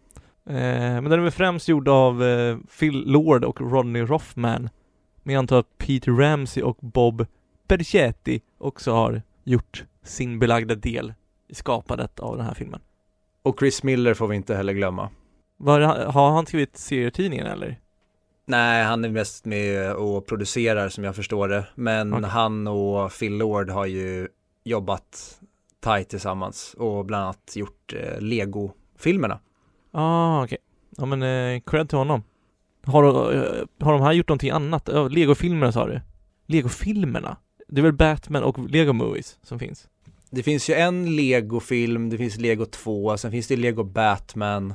[0.46, 4.68] Eh, men den är väl främst gjord av eh, Phil Lord och Rodney Rothman.
[5.22, 7.26] Men jag antar att Peter Ramsey och Bob
[7.66, 11.14] Percetti också har gjort sin belagda del
[11.48, 12.80] i skapandet av den här filmen.
[13.42, 15.10] Och Chris Miller får vi inte heller glömma.
[15.56, 17.80] Var, har han skrivit serietidningen eller?
[18.46, 21.66] Nej, han är mest med och producerar som jag förstår det.
[21.74, 22.28] Men Okej.
[22.28, 24.28] han och Phil Lord har ju
[24.64, 25.40] jobbat
[25.80, 29.38] tajt tillsammans och bland annat gjort eh, Lego-filmerna.
[29.90, 30.58] Ah, okej.
[30.96, 32.22] Ja men eh, cred till honom.
[32.84, 33.04] Har,
[33.34, 34.88] eh, har de här gjort någonting annat?
[34.92, 36.00] Ja, Lego-filmerna sa du?
[36.46, 37.36] Lego-filmerna?
[37.68, 39.88] Det är väl Batman och Lego Movies som finns?
[40.30, 44.74] Det finns ju en Lego-film, det finns Lego 2, sen finns det Lego Batman.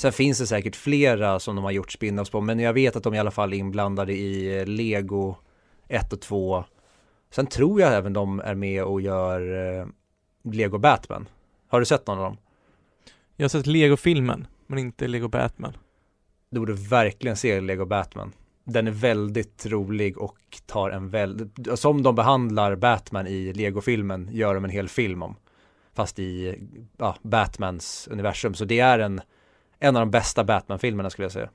[0.00, 3.02] Sen finns det säkert flera som de har gjort spin-offs på, men jag vet att
[3.02, 5.36] de i alla fall är inblandade i Lego
[5.88, 6.64] 1 och 2.
[7.30, 9.40] Sen tror jag även de är med och gör
[9.78, 9.86] eh,
[10.52, 11.28] Lego Batman.
[11.68, 12.36] Har du sett någon av dem?
[13.36, 15.76] Jag har sett Lego-filmen, men inte Lego Batman.
[16.50, 18.32] Du borde verkligen se Lego Batman.
[18.64, 24.54] Den är väldigt rolig och tar en väldigt, som de behandlar Batman i Lego-filmen gör
[24.54, 25.36] de en hel film om.
[25.94, 26.58] fast i
[26.96, 28.54] ja, Batmans universum.
[28.54, 29.20] Så det är en,
[29.80, 31.50] en av de bästa Batman-filmerna skulle jag säga.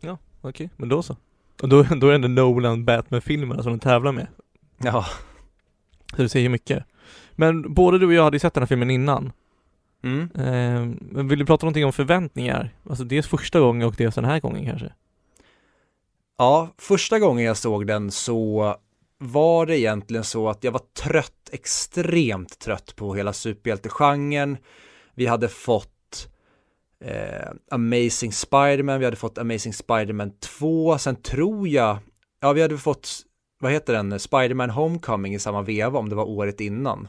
[0.00, 0.68] Ja, okej, okay.
[0.76, 1.16] men då så.
[1.62, 4.26] Och då, då är det Nolan Batman-filmerna som de tävlar med.
[4.78, 5.06] Ja.
[6.16, 6.84] Så det säger mycket.
[7.32, 9.32] Men både du och jag hade ju sett den här filmen innan.
[10.02, 10.30] Mm.
[10.34, 12.74] Eh, men vill du prata någonting om förväntningar?
[12.88, 14.92] Alltså dels första gången och dels den här gången kanske?
[16.38, 18.76] Ja, första gången jag såg den så
[19.18, 24.56] var det egentligen så att jag var trött, extremt trött på hela superhjältegenren.
[25.14, 25.92] Vi hade fått
[27.04, 31.98] eh, Amazing Spiderman, vi hade fått Amazing Spiderman 2, sen tror jag,
[32.40, 33.22] ja vi hade fått,
[33.60, 37.08] vad heter den, Spiderman Homecoming i samma veva om det var året innan.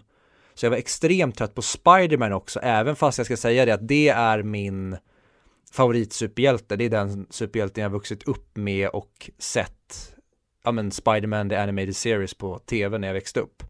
[0.54, 3.88] Så jag var extremt trött på Spiderman också, även fast jag ska säga det att
[3.88, 4.97] det är min
[5.71, 6.75] favoritsuperhjälte.
[6.75, 10.15] Det är den superhjälten jag vuxit upp med och sett,
[10.63, 13.63] ja men Spiderman the Animated Series på tv när jag växte upp.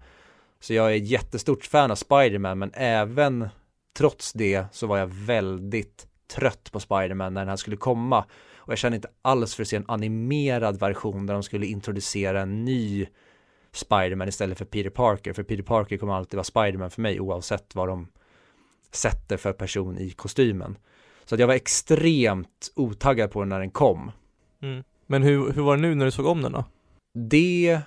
[0.59, 3.49] Så jag är jättestort fan av Spiderman, men även
[3.97, 8.25] trots det så var jag väldigt trött på Spiderman när den här skulle komma.
[8.55, 12.41] Och jag kände inte alls för att se en animerad version där de skulle introducera
[12.41, 13.07] en ny
[13.71, 15.33] Spiderman istället för Peter Parker.
[15.33, 18.07] För Peter Parker kommer alltid vara Spiderman för mig oavsett vad de
[18.91, 20.77] sätter för person i kostymen.
[21.25, 24.11] Så att jag var extremt otaggad på den när den kom.
[24.61, 24.83] Mm.
[25.07, 26.65] Men hur, hur var det nu när du såg om den då?
[27.13, 27.79] Det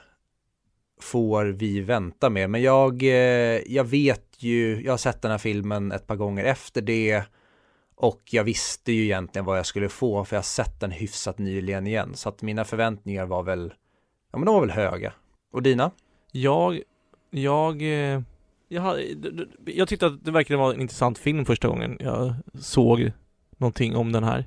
[1.00, 5.38] får vi vänta med, men jag, eh, jag vet ju, jag har sett den här
[5.38, 7.22] filmen ett par gånger efter det
[8.04, 11.38] och jag visste ju egentligen vad jag skulle få för jag har sett den hyfsat
[11.38, 13.74] nyligen igen så att mina förväntningar var väl,
[14.32, 15.12] ja men de var väl höga.
[15.52, 15.90] Och dina?
[16.32, 16.80] Jag,
[17.30, 18.22] jag, eh,
[18.68, 19.00] jag,
[19.64, 23.12] jag tyckte att det verkligen var en intressant film första gången jag såg
[23.56, 24.46] någonting om den här.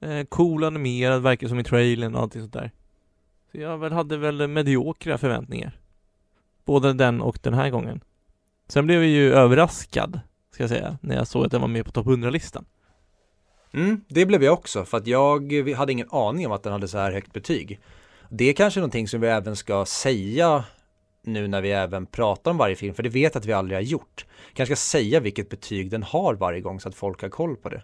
[0.00, 2.70] Eh, cool animerad, verkar som i trailern och allting sånt där.
[3.52, 5.80] Så jag väl hade väl mediokra förväntningar.
[6.64, 8.00] Både den och den här gången.
[8.68, 10.20] Sen blev jag ju överraskad,
[10.68, 12.64] ska jag säga, när jag såg att den var med på topp 100-listan.
[13.72, 16.88] Mm, det blev jag också, för att jag hade ingen aning om att den hade
[16.88, 17.80] så här högt betyg.
[18.28, 20.64] Det är kanske någonting som vi även ska säga
[21.22, 23.82] nu när vi även pratar om varje film, för det vet att vi aldrig har
[23.82, 24.26] gjort.
[24.52, 27.68] Kanske ska säga vilket betyg den har varje gång så att folk har koll på
[27.68, 27.82] det.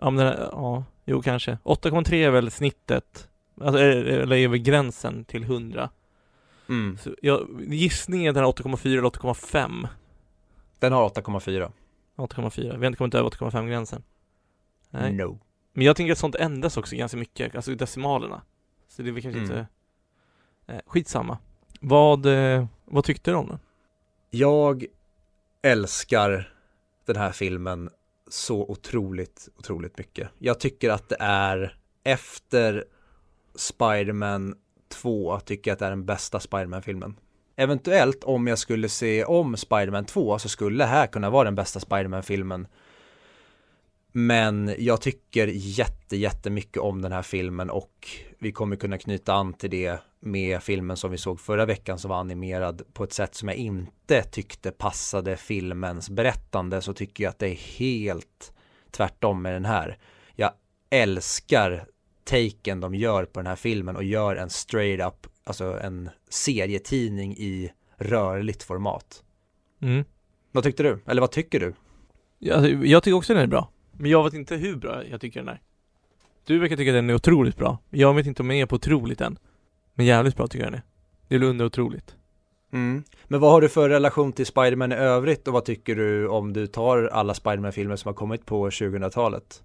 [0.00, 1.58] Ja, men den, ja, jo kanske.
[1.64, 3.28] 8,3 är väl snittet,
[3.60, 5.90] alltså, eller är väl gränsen till 100.
[6.68, 6.98] Mm.
[6.98, 9.88] Så jag, gissningen är den 8,4 eller 8,5.
[10.78, 11.72] Den har 8,4.
[12.18, 12.62] 8,4.
[12.62, 14.02] Vi har inte kommit över 8,5 gränsen.
[14.90, 15.12] Nej.
[15.12, 15.38] No.
[15.72, 18.42] Men jag tänker att sånt ändras också ganska mycket, alltså decimalerna.
[18.88, 19.50] Så det är väl kanske mm.
[19.50, 19.66] inte
[20.66, 21.38] eh, Skitsamma.
[21.80, 23.58] Vad, eh, vad tyckte du om den?
[24.30, 24.84] Jag
[25.62, 26.52] älskar
[27.06, 27.90] den här filmen
[28.28, 30.28] så otroligt, otroligt mycket.
[30.38, 32.84] Jag tycker att det är efter
[33.54, 34.54] Spiderman
[34.88, 37.16] 2 tycker jag att det är den bästa Spiderman-filmen.
[37.60, 41.54] Eventuellt om jag skulle se om Spiderman 2 så skulle det här kunna vara den
[41.54, 42.66] bästa Spiderman-filmen.
[44.12, 49.52] Men jag tycker jätte, jättemycket om den här filmen och vi kommer kunna knyta an
[49.52, 53.34] till det med filmen som vi såg förra veckan som var animerad på ett sätt
[53.34, 58.52] som jag inte tyckte passade filmens berättande så tycker jag att det är helt
[58.90, 59.98] tvärtom med den här.
[60.34, 60.50] Jag
[60.90, 61.86] älskar
[62.28, 67.36] taken de gör på den här filmen och gör en straight up, alltså en serietidning
[67.36, 69.22] i rörligt format.
[69.80, 70.04] Mm.
[70.52, 70.98] Vad tyckte du?
[71.06, 71.74] Eller vad tycker du?
[72.38, 73.70] Jag, jag tycker också den är bra.
[73.92, 75.60] Men jag vet inte hur bra jag tycker den är.
[76.46, 77.78] Du verkar tycka att den är otroligt bra.
[77.90, 79.38] Jag vet inte om jag är på otroligt än.
[79.94, 80.84] Men jävligt bra tycker jag den är.
[81.28, 82.16] Det är under otroligt.
[82.72, 83.04] Mm.
[83.24, 86.52] Men vad har du för relation till Spiderman i övrigt och vad tycker du om
[86.52, 89.62] du tar alla Spiderman-filmer som har kommit på 2000-talet?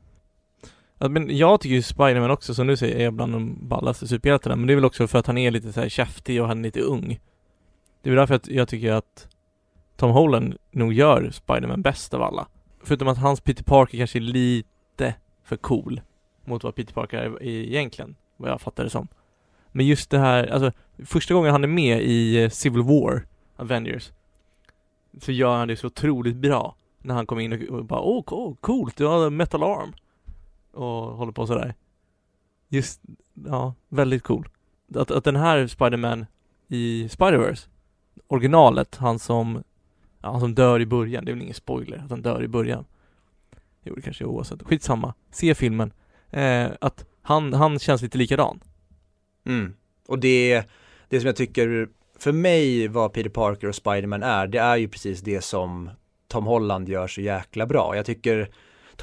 [1.00, 4.56] Men jag tycker ju Spiderman också, som du säger, är bland de ballaste superhjältarna.
[4.56, 6.60] Men det är väl också för att han är lite så här käftig och han
[6.60, 7.20] är lite ung.
[8.02, 9.28] Det är väl därför att jag tycker att
[9.96, 12.48] Tom Holland nog gör Spiderman bäst av alla.
[12.84, 16.02] Förutom att hans Peter Parker kanske är lite för cool
[16.46, 19.08] mot vad Peter Parker är egentligen, vad jag fattar det som.
[19.72, 20.72] Men just det här, alltså
[21.06, 23.26] första gången han är med i eh, Civil War,
[23.56, 24.12] Avengers,
[25.22, 26.76] så gör han det så otroligt bra.
[27.02, 29.94] När han kommer in och bara åh, oh, coolt, du har metal arm.
[30.74, 31.74] Och håller på sådär.
[32.70, 33.02] Just,
[33.34, 34.50] ja, väldigt cool.
[34.96, 36.26] Att, att den här Spiderman
[36.68, 37.70] i Spiderverse,
[38.28, 39.64] originalet, han som,
[40.22, 42.48] ja, han som dör i början, det är väl ingen spoiler att han dör i
[42.48, 42.86] början.
[43.84, 44.64] Jo, det kanske är oavsett.
[44.64, 45.14] Skitsamma.
[45.32, 45.94] Se filmen.
[46.30, 48.60] Eh, att han, han känns lite likadan.
[49.46, 49.74] Mm.
[50.08, 50.64] Och det,
[51.10, 54.88] det som jag tycker, för mig vad Peter Parker och Spiderman är, det är ju
[54.88, 55.90] precis det som
[56.28, 57.96] Tom Holland gör så jäkla bra.
[57.96, 58.50] Jag tycker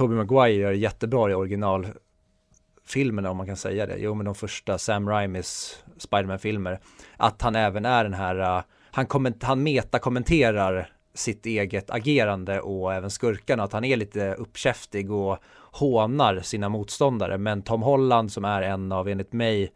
[0.00, 3.96] Tobey Maguire gör jättebra i originalfilmerna om man kan säga det.
[3.98, 6.80] Jo men de första Sam Raimis Spiderman-filmer.
[7.16, 12.94] Att han även är den här, uh, han, komment han metakommenterar sitt eget agerande och
[12.94, 15.38] även skurkarna, att han är lite uppkäftig och
[15.72, 17.38] hånar sina motståndare.
[17.38, 19.72] Men Tom Holland som är en av, enligt mig,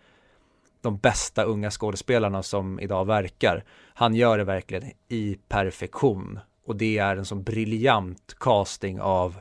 [0.81, 3.65] de bästa unga skådespelarna som idag verkar.
[3.95, 9.37] Han gör det verkligen i perfektion och det är en sån briljant casting av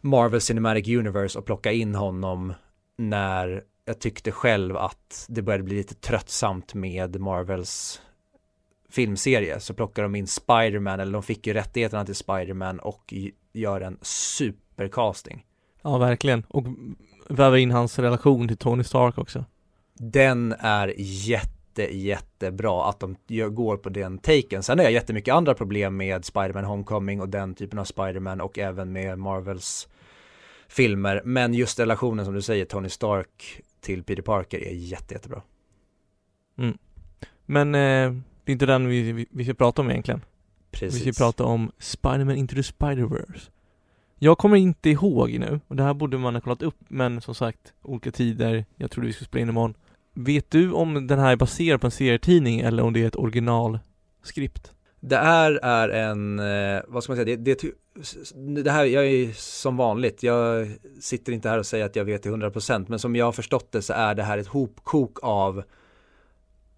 [0.00, 2.54] Marvel Cinematic Universe och plocka in honom
[2.96, 8.02] när jag tyckte själv att det började bli lite tröttsamt med Marvels
[8.90, 13.14] filmserie så plockar de in Spiderman eller de fick ju rättigheterna till Spiderman och
[13.52, 15.46] gör en supercasting.
[15.82, 16.44] Ja, verkligen.
[16.48, 16.66] Och
[17.28, 19.44] väver in hans relation till Tony Stark också.
[19.94, 23.16] Den är jätte, jättebra att de
[23.50, 24.62] går på den taken.
[24.62, 28.58] Sen har jag jättemycket andra problem med Spiderman Homecoming och den typen av Spiderman och
[28.58, 29.88] även med Marvels
[30.68, 31.22] filmer.
[31.24, 35.42] Men just relationen som du säger, Tony Stark till Peter Parker är jätte, jättebra.
[36.58, 36.78] Mm.
[37.46, 38.12] Men eh,
[38.44, 40.20] det är inte den vi, vi, vi ska prata om egentligen.
[40.70, 41.06] Precis.
[41.06, 43.50] Vi ska prata om Spiderman Into the Spider-Verse.
[44.18, 47.34] Jag kommer inte ihåg nu, och det här borde man ha kollat upp, men som
[47.34, 49.74] sagt, olika tider, jag trodde vi skulle spela in imorgon.
[50.14, 53.16] Vet du om den här är baserad på en serietidning eller om det är ett
[53.16, 54.72] originalskript?
[55.00, 57.74] Det här är en, eh, vad ska man säga, det, det,
[58.62, 60.68] det här, jag är som vanligt, jag
[61.00, 63.72] sitter inte här och säger att jag vet till 100% men som jag har förstått
[63.72, 65.62] det så är det här ett hopkok av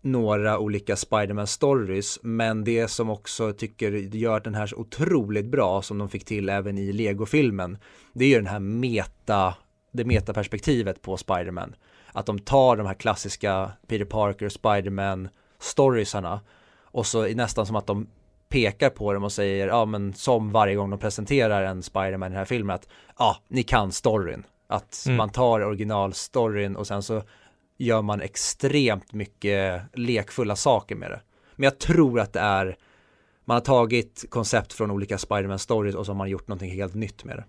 [0.00, 5.82] några olika Spiderman stories men det som också tycker gör den här så otroligt bra
[5.82, 7.78] som de fick till även i Lego-filmen
[8.12, 9.54] det är ju den här meta,
[9.92, 11.74] det metaperspektivet på Spiderman
[12.12, 16.40] att de tar de här klassiska Peter Parker, Spiderman storiesarna
[16.80, 18.06] och så är nästan som att de
[18.48, 22.30] pekar på dem och säger, ja men som varje gång de presenterar en Spiderman i
[22.30, 24.44] den här filmen att ja, ni kan storyn.
[24.66, 25.16] Att mm.
[25.16, 27.22] man tar originalstoryn och sen så
[27.78, 31.20] gör man extremt mycket lekfulla saker med det.
[31.56, 32.76] Men jag tror att det är
[33.44, 36.94] man har tagit koncept från olika Spiderman stories och så har man gjort någonting helt
[36.94, 37.44] nytt med det.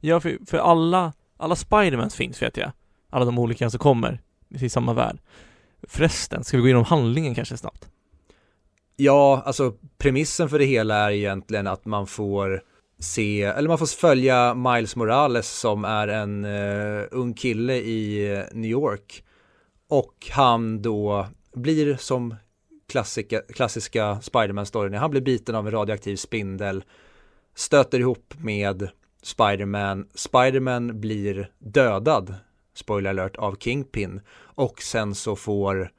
[0.00, 2.72] Ja, för, för alla, alla Spidermans finns vet jag.
[3.10, 5.18] Alla de olika som kommer i samma värld.
[5.82, 7.88] Förresten, ska vi gå igenom handlingen kanske snabbt?
[8.96, 12.62] Ja, alltså premissen för det hela är egentligen att man får
[12.98, 18.44] se, eller man får följa Miles Morales som är en uh, ung kille i eh,
[18.52, 19.24] New York
[19.88, 22.34] och han då blir som
[22.88, 26.84] klassika, klassiska Spiderman-storyn, han blir biten av en radioaktiv spindel,
[27.54, 28.88] stöter ihop med
[29.22, 32.34] Spiderman, Spiderman blir dödad,
[32.80, 35.90] spoiler alert, av Kingpin och sen så får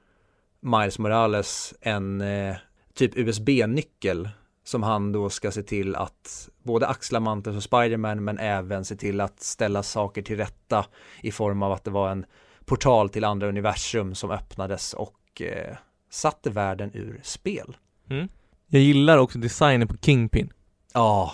[0.59, 2.55] Miles Morales en eh,
[2.93, 4.29] typ USB-nyckel
[4.63, 8.95] som han då ska se till att både axla manteln som Spiderman men även se
[8.95, 10.85] till att ställa saker till rätta
[11.21, 12.25] i form av att det var en
[12.65, 15.77] portal till andra universum som öppnades och eh,
[16.09, 17.77] satte världen ur spel.
[18.09, 18.27] Mm.
[18.67, 20.53] Jag gillar också designen på Kingpin.
[20.93, 21.33] Ja,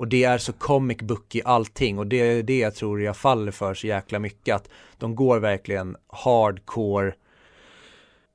[0.00, 3.16] och det är så comic book i allting och det är det jag tror jag
[3.16, 7.14] faller för så jäkla mycket att de går verkligen hardcore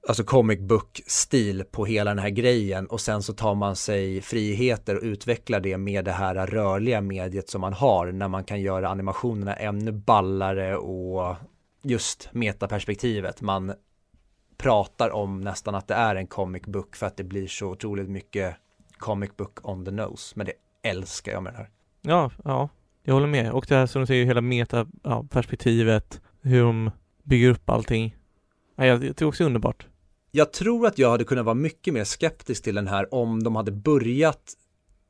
[0.08, 4.21] alltså comic book stil på hela den här grejen och sen så tar man sig
[4.21, 8.62] friheter och utvecklar det med det här rörliga mediet som man har när man kan
[8.62, 11.36] göra animationerna ännu ballare och
[11.82, 13.41] just metaperspektivet.
[13.41, 13.73] Man
[14.58, 18.10] pratar om nästan att det är en comic book för att det blir så otroligt
[18.10, 18.56] mycket
[18.97, 20.34] comic book on the nose.
[20.36, 20.54] Men det
[20.86, 21.69] älskar jag med det här.
[22.02, 22.69] Ja, ja,
[23.04, 23.52] jag håller med.
[23.52, 26.91] Och det här som du säger, hela metaperspektivet, ja, hur de
[27.24, 28.15] bygger upp allting.
[28.76, 29.88] Ja, jag, jag tror också det är underbart.
[30.32, 33.56] Jag tror att jag hade kunnat vara mycket mer skeptisk till den här om de
[33.56, 34.54] hade börjat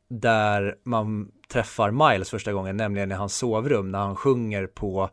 [0.08, 5.10] där man träffar Miles första gången, nämligen i hans sovrum när han sjunger på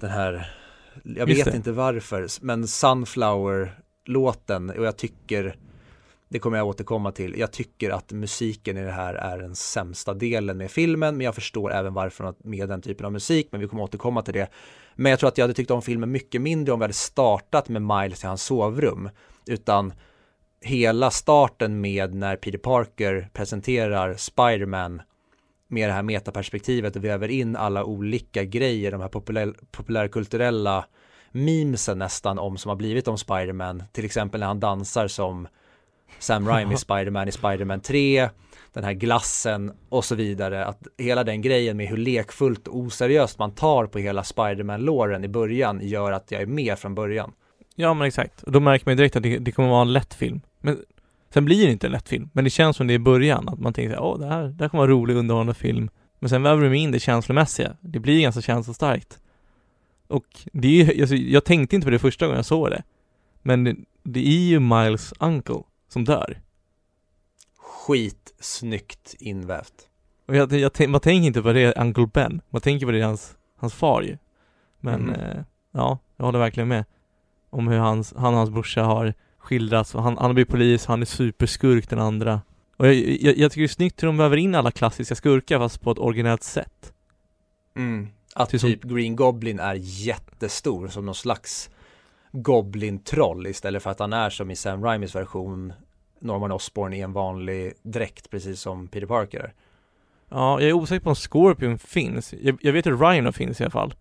[0.00, 0.54] den här,
[1.04, 5.56] jag vet inte varför, men Sunflower-låten och jag tycker,
[6.28, 10.14] det kommer jag återkomma till, jag tycker att musiken i det här är den sämsta
[10.14, 13.68] delen med filmen, men jag förstår även varför med den typen av musik, men vi
[13.68, 14.48] kommer återkomma till det.
[14.94, 17.68] Men jag tror att jag hade tyckt om filmen mycket mindre om vi hade startat
[17.68, 19.10] med Miles i hans sovrum,
[19.46, 19.92] utan
[20.60, 25.02] hela starten med när Peter Parker presenterar Spiderman
[25.68, 30.84] med det här metaperspektivet och väver in alla olika grejer, de här populär, populärkulturella
[31.32, 33.82] memesen nästan om som har blivit om Spiderman.
[33.92, 35.48] Till exempel när han dansar som
[36.18, 38.28] Sam Raimi Spiderman i Spiderman 3,
[38.72, 40.64] den här glassen och så vidare.
[40.64, 45.28] Att hela den grejen med hur lekfullt och oseriöst man tar på hela Spiderman-låren i
[45.28, 47.32] början gör att jag är med från början.
[47.74, 49.92] Ja men exakt, och då märker man ju direkt att det, det kommer vara en
[49.92, 50.40] lätt film.
[50.60, 50.78] Men
[51.34, 53.58] Sen blir det inte en lätt film, men det känns som det i början, att
[53.58, 55.90] man tänker åh det här, det här kommer vara en rolig, underhållande film.
[56.18, 57.76] Men sen väver de in det känslomässiga.
[57.80, 59.18] Det blir ganska känslostarkt.
[60.06, 62.82] Och det är ju, alltså, jag tänkte inte på det första gången jag såg det.
[63.42, 66.40] Men det, det är ju Miles uncle som dör.
[67.56, 69.74] skitsnyggt invävt.
[70.26, 72.98] Och jag, jag, man tänker inte på det är Uncle Ben, man tänker på det
[73.00, 74.18] är hans, hans far ju.
[74.80, 75.20] Men Mm.
[75.20, 76.84] eh, ja, jag håller verkligen med.
[77.50, 80.86] Om hur hans, han och hans brorsa har skildrats och han, han har blivit polis,
[80.86, 82.40] han är superskurk den andra.
[82.76, 85.58] Och jag, jag, jag tycker det är snyggt hur de väver in alla klassiska skurkar
[85.58, 86.92] fast på ett originellt sätt.
[87.76, 88.08] Mm.
[88.34, 91.70] Att Typ som- typ Green Goblin är jättestor som någon slags
[92.32, 95.72] Goblin-troll istället för att han är som i Sam Raimis version
[96.20, 99.54] Norman Osborn i en vanlig dräkt precis som Peter Parker är.
[100.28, 102.34] Ja, jag är osäker på om Scorpion finns.
[102.40, 103.94] Jag, jag vet att Rhino finns i alla fall.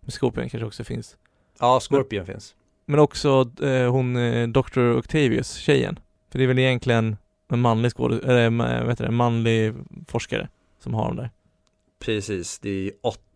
[0.00, 1.16] Men Scorpion kanske också finns.
[1.60, 2.54] Ja, Scorpion finns.
[2.86, 4.96] Men också eh, hon, eh, Dr.
[4.96, 5.98] Octavius, tjejen.
[6.30, 7.16] För det är väl egentligen
[7.48, 9.74] en manlig skådis, eller eh, vad heter det, en manlig
[10.08, 10.48] forskare
[10.78, 11.30] som har dem där.
[11.98, 12.92] Precis, det är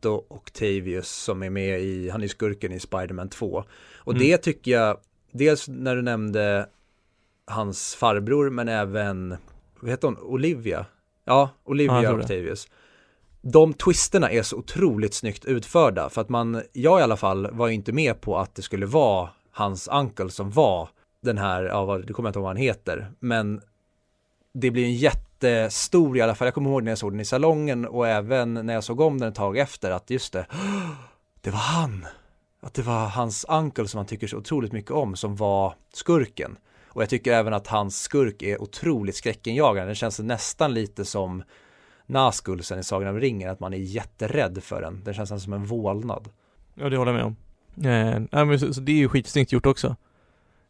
[0.06, 3.64] Otto Octavius som är med i, han är skurken i Spider-Man 2.
[3.96, 4.26] Och Mm.
[4.26, 4.96] det tycker jag,
[5.32, 6.66] dels när du nämnde
[7.46, 9.36] hans farbror men även,
[9.80, 10.78] vad heter hon, Olivia?
[11.24, 12.12] Ja, Ja, Olivia det.
[12.14, 12.68] Octavius.
[13.42, 17.68] De twisterna är så otroligt snyggt utförda för att man, jag i alla fall var
[17.68, 20.88] inte med på att det skulle vara hans uncle som var
[21.20, 23.60] den här, ja det kommer jag inte ihåg vad han heter, men
[24.54, 24.94] det blir en
[25.42, 28.54] jättestor i alla fall, jag kommer ihåg när jag såg den i salongen och även
[28.54, 30.46] när jag såg om den ett tag efter att just det,
[31.40, 32.06] det var han.
[32.60, 36.56] Att det var hans uncle som han tycker så otroligt mycket om som var skurken.
[36.88, 39.88] Och jag tycker även att hans skurk är otroligt skräckenjagande.
[39.88, 41.42] Den känns nästan lite som
[42.06, 45.04] Nazgul sen i Sagan om ringen, att man är jätterädd för den.
[45.04, 46.28] Den känns nästan som en vålnad.
[46.74, 47.36] Ja, det håller jag med om.
[47.76, 49.96] Eh, nej, men så, så det är ju skitsnyggt gjort också.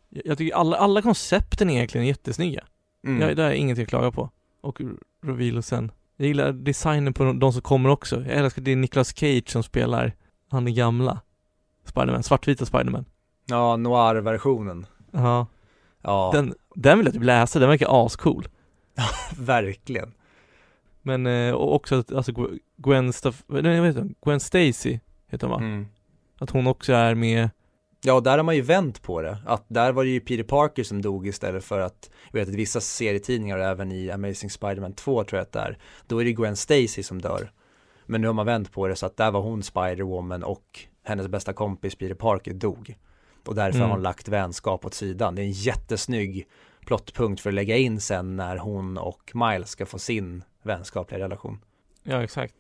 [0.09, 2.64] Jag, jag tycker alla, alla koncepten är egentligen jättesnygga.
[3.07, 3.20] Mm.
[3.20, 4.31] Jag, det är ingenting att klaga på.
[4.62, 4.80] Och
[5.24, 5.92] revealsen.
[6.16, 8.16] Jag gillar designen på de, som kommer också.
[8.16, 10.12] Jag älskar det är Nicolas Cage som spelar
[10.50, 11.20] han är gamla
[11.84, 13.04] Spiderman, svartvita Spiderman.
[13.46, 14.86] Ja, noir-versionen.
[15.10, 15.46] Ja.
[16.02, 18.48] Ja, Den, den vill jag typ läsa, den verkar ascool.
[19.38, 20.12] verkligen.
[21.02, 24.98] Men eh, och också att alltså Gw- Gwen Staff, nej jag vet inte, Gwen Stacy
[25.28, 25.66] heter hon va?
[25.66, 25.86] Mm.
[26.38, 27.50] Att hon också är med,
[28.05, 29.38] Ja, där har man ju vänt på det.
[29.46, 32.55] Att där var det ju Peter Parker som dog istället för att, jag vet att
[32.55, 36.32] vissa serietidningar även i Amazing Spider-Man 2 tror jag att det är, då är det
[36.32, 37.53] Gwen Stacy som dör.
[38.07, 41.28] Men nu har man vänt på det så att där var hon Spider-Woman och hennes
[41.28, 42.96] bästa kompis Peter Parker dog.
[43.46, 43.88] Och därför Mm.
[43.90, 45.34] har hon lagt vänskap åt sidan.
[45.34, 46.46] Det är en jättesnygg
[46.86, 51.59] plottpunkt för att lägga in sen när hon och Miles ska få sin vänskapliga relation.
[52.03, 52.55] ja exakt.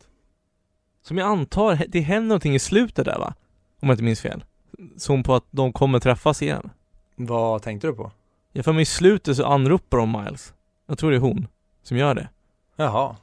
[1.02, 3.34] Som jag antar, det händer någonting i slutet där va?
[3.80, 4.44] Om jag inte minns fel.
[4.96, 6.70] Som på att de kommer träffas igen.
[7.16, 8.12] Vad tänkte du på?
[8.52, 10.54] Jag får mig i slutet så anropar de Miles.
[10.86, 11.46] Jag tror det är hon
[11.82, 12.28] som gör det.
[12.76, 13.16] Jaha,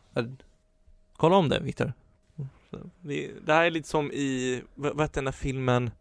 [1.17, 1.93] Kolla om det Viktor.
[3.01, 5.91] Det, här är lite som i, vad vad heter den där filmen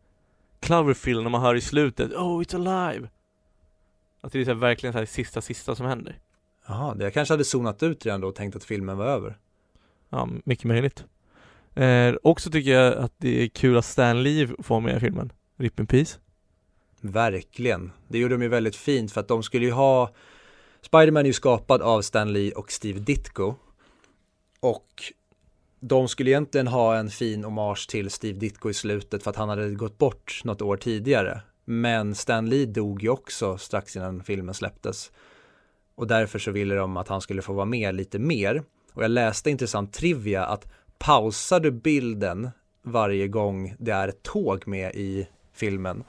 [0.60, 3.08] Cloverfield när man hör i slutet Oh it's alive!
[4.20, 6.18] Att det är så här, verkligen så här sista sista som händer.
[6.66, 9.38] Jaha, det jag kanske hade zonat ut redan då och tänkt att filmen var över.
[10.10, 11.04] Ja, mycket möjligt.
[11.74, 15.32] Eh, också tycker jag att det är kul att Stan Lee får med i filmen.
[15.60, 16.18] Rip in Peace.
[17.00, 17.92] Verkligen.
[18.08, 20.10] Det gjorde de ju väldigt fint för att de skulle ju ha
[20.80, 23.54] Spiderman är ju skapad av Stan Lee och Steve Ditko
[24.60, 25.12] och
[25.80, 29.48] de skulle egentligen ha en fin hommage till Steve Ditko i slutet för att han
[29.48, 31.40] hade gått bort något år tidigare.
[31.64, 35.12] Men Stan Lee dog ju också strax innan filmen släpptes.
[35.94, 38.62] Och därför så ville de att han skulle få vara med lite mer.
[38.92, 42.50] Och jag läste intressant trivia att pausar du bilden
[42.82, 45.28] varje gång det är ett tåg med i
[45.58, 46.04] filmen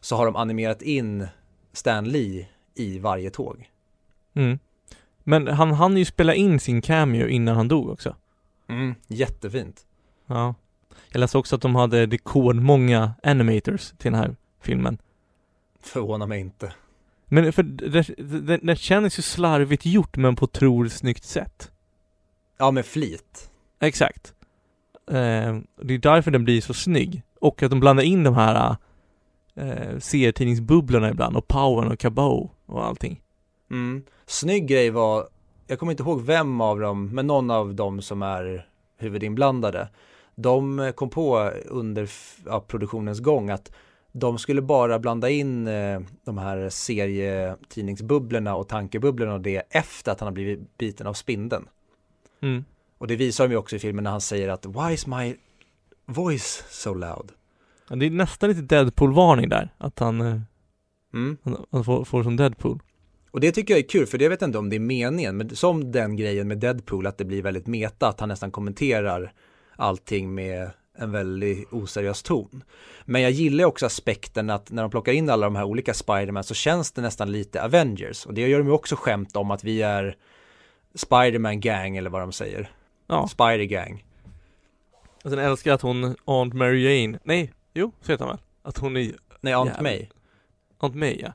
[0.00, 1.26] så har de animerat in
[1.72, 3.70] Stan Lee i varje tåg.
[4.34, 4.58] Mm.
[5.24, 8.16] Men han hann ju spela in sin cameo innan han dog också.
[8.68, 9.86] Mm, jättefint.
[10.26, 10.54] Ja.
[11.08, 14.98] Jag läste också att de hade rekordmånga animators till den här filmen.
[15.80, 16.72] Förvånar mig inte.
[17.26, 18.02] Men för det,
[18.40, 21.70] det, det känns ju slarvigt gjort men på ett otroligt snyggt sätt.
[22.58, 23.50] Ja, med flit.
[23.80, 24.34] Exakt.
[25.06, 27.22] Eh, det är därför den blir så snygg.
[27.40, 28.76] Och att de blandar in de här
[29.54, 33.20] eh, serietidningsbubblorna ibland och powern och kabao och allting.
[33.70, 34.02] Mm.
[34.26, 35.28] Snygg grej var,
[35.66, 38.66] jag kommer inte ihåg vem av dem, men någon av dem som är
[38.98, 39.88] huvudinblandade.
[40.34, 42.08] De kom på under
[42.46, 43.72] ja, produktionens gång att
[44.12, 50.20] de skulle bara blanda in eh, de här serietidningsbubblorna och tankebubblorna och det efter att
[50.20, 51.68] han har blivit biten av spindeln.
[52.40, 52.64] Mm.
[53.02, 55.36] Och det visar de ju också i filmen när han säger att Why is my
[56.06, 57.32] voice so loud?
[57.88, 59.74] Ja, det är nästan lite Deadpool-varning där.
[59.78, 60.40] Att han, eh,
[61.14, 61.36] Mm.
[61.42, 62.80] han, han får, får som Deadpool.
[63.30, 65.36] Och det tycker jag är kul, för det vet jag inte om det är meningen,
[65.36, 69.32] men som den grejen med Deadpool, att det blir väldigt meta, att han nästan kommenterar
[69.76, 72.64] allting med en väldigt oseriös ton.
[73.04, 76.44] Men jag gillar också aspekten att när de plockar in alla de här olika Spiderman
[76.44, 78.26] så känns det nästan lite Avengers.
[78.26, 80.16] Och det gör de ju också skämt om att vi är
[80.94, 82.70] Spiderman gang eller vad de säger.
[83.12, 84.04] Ja, Spider gang.
[85.24, 88.42] och sen älskar jag att hon, Aunt Mary Jane, nej, jo, så heter hon väl?
[88.62, 89.82] Att hon är, Nej, Aunt Jävlar.
[89.82, 90.06] May.
[90.78, 91.32] Aunt May ja.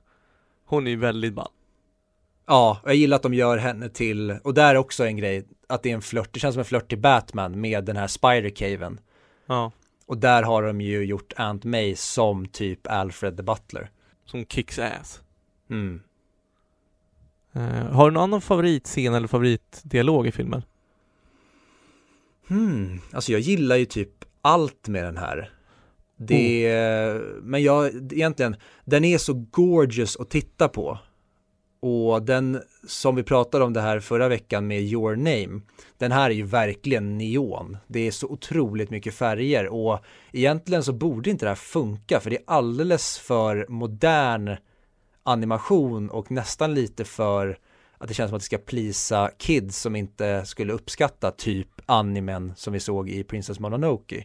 [0.65, 1.49] Hon är ju väldigt ball.
[2.45, 5.83] Ja, jag gillar att de gör henne till, och där är också en grej, att
[5.83, 8.97] det är en flört, det känns som en flört till Batman med den här Spider-caven.
[9.45, 9.71] Ja,
[10.05, 13.89] Och där har de ju gjort Aunt May som typ Alfred the Butler.
[14.25, 15.21] som kicks ass.
[15.69, 16.01] Mm.
[17.53, 17.61] Eh,
[17.91, 20.63] har du någon annan favoritscen eller favoritdialog i filmen?
[22.47, 25.49] Hmm, alltså jag gillar ju typ allt med den här.
[26.17, 30.99] Det, men jag, egentligen, den är så gorgeous att titta på.
[31.79, 35.61] Och den, som vi pratade om det här förra veckan med Your Name,
[35.97, 37.77] den här är ju verkligen neon.
[37.87, 39.99] Det är så otroligt mycket färger och
[40.31, 44.55] egentligen så borde inte det här funka för det är alldeles för modern
[45.23, 47.57] animation och nästan lite för
[47.97, 52.53] att det känns som att det ska plisa kids som inte skulle uppskatta typ animen
[52.55, 54.23] som vi såg i Princess Mononoke.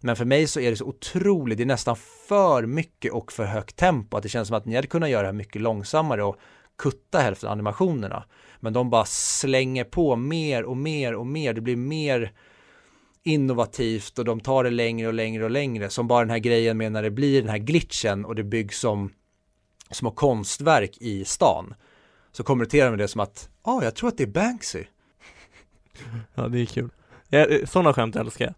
[0.00, 1.96] Men för mig så är det så otroligt, det är nästan
[2.28, 5.22] för mycket och för högt tempo att det känns som att ni hade kunnat göra
[5.22, 6.36] det här mycket långsammare och
[6.78, 8.24] kutta hälften av animationerna.
[8.60, 12.32] Men de bara slänger på mer och mer och mer, det blir mer
[13.22, 15.90] innovativt och de tar det längre och längre och längre.
[15.90, 18.80] Som bara den här grejen med när det blir den här glitchen och det byggs
[18.80, 19.12] som
[19.90, 21.74] små konstverk i stan.
[22.38, 24.84] Så kommenterar de det som att, ja, ah, jag tror att det är Banksy.
[26.34, 26.90] Ja, det är kul.
[27.28, 28.54] Ja, eh, sådana skämt älskar jag.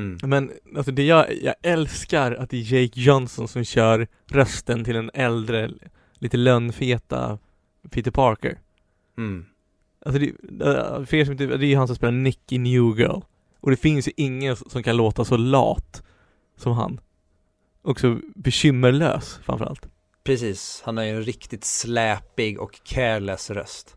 [0.00, 0.18] Mm.
[0.22, 4.96] Men alltså det jag, jag älskar att det är Jake Johnson som kör rösten till
[4.96, 5.70] en äldre,
[6.14, 7.38] lite lönnfeta
[7.90, 8.58] Peter Parker.
[9.18, 9.44] Mm.
[10.06, 10.26] Alltså det,
[10.66, 13.20] äh, för er som inte, det är ju han som spelar Nick i New Girl.
[13.60, 16.02] Och det finns ju ingen som kan låta så lat
[16.56, 17.00] som han.
[17.82, 19.88] Och så bekymmerlös framförallt.
[20.24, 23.96] Precis, han har ju en riktigt släpig och careless röst.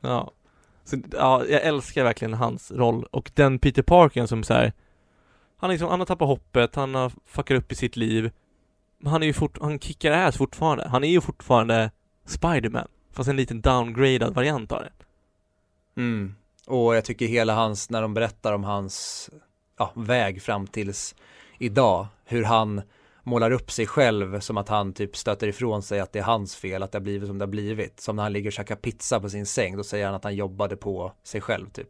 [0.00, 0.32] Ja.
[0.84, 4.72] Så, ja, jag älskar verkligen hans roll och den Peter Parker som så här,
[5.56, 8.30] han, är liksom, han har tappat hoppet, han har fuckat upp i sitt liv.
[8.98, 10.88] Men han är ju fort, han kickar ass fortfarande.
[10.88, 11.90] Han är ju fortfarande
[12.24, 12.88] Spiderman.
[13.12, 14.92] Fast en liten downgradad variant av det.
[15.96, 16.34] Mm.
[16.66, 19.30] Och jag tycker hela hans, när de berättar om hans
[19.78, 21.14] ja, väg fram tills
[21.58, 22.82] idag, hur han
[23.22, 26.56] målar upp sig själv som att han typ stöter ifrån sig att det är hans
[26.56, 28.00] fel, att det har blivit som det har blivit.
[28.00, 30.34] Som när han ligger och käkar pizza på sin säng, då säger han att han
[30.34, 31.88] jobbade på sig själv typ.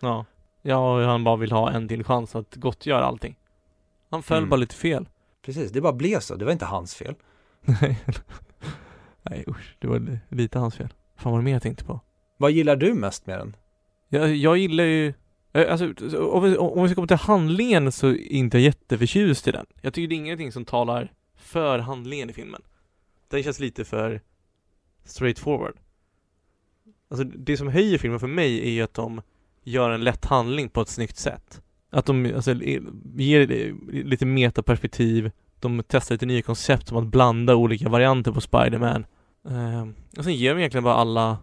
[0.00, 0.24] Ja.
[0.62, 3.36] Ja, och han bara vill ha en till chans att gottgöra allting.
[4.10, 4.50] Han föll Mm.
[4.50, 5.08] bara lite fel.
[5.42, 7.14] Precis, det bara blev så, det var inte hans fel.
[7.60, 7.98] Nej.
[9.22, 10.88] Nej usch, det var lite hans fel.
[11.16, 12.00] Fan vad det mer jag tänkte på.
[12.36, 13.56] Vad gillar du mest med den?
[14.08, 15.14] Jag, jag gillar ju
[15.56, 19.48] Eh, alltså, om vi, om vi ska komma till handlingen så är inte jag jätteförtjust
[19.48, 19.66] i den.
[19.80, 22.62] Jag tycker det är ingenting som talar för handlingen i filmen.
[23.28, 24.20] Den känns lite för
[25.04, 25.74] straightforward.
[27.08, 29.22] Alltså det som höjer filmen för mig är ju att de
[29.62, 31.62] gör en lätt handling på ett snyggt sätt.
[31.90, 32.54] Att de alltså,
[33.14, 33.72] ger
[34.04, 35.30] lite metaperspektiv,
[35.60, 39.06] de testar lite nya koncept som att blanda olika varianter på Spider-Man.
[39.48, 39.88] Eh,
[40.18, 41.38] och sen ger de egentligen bara alla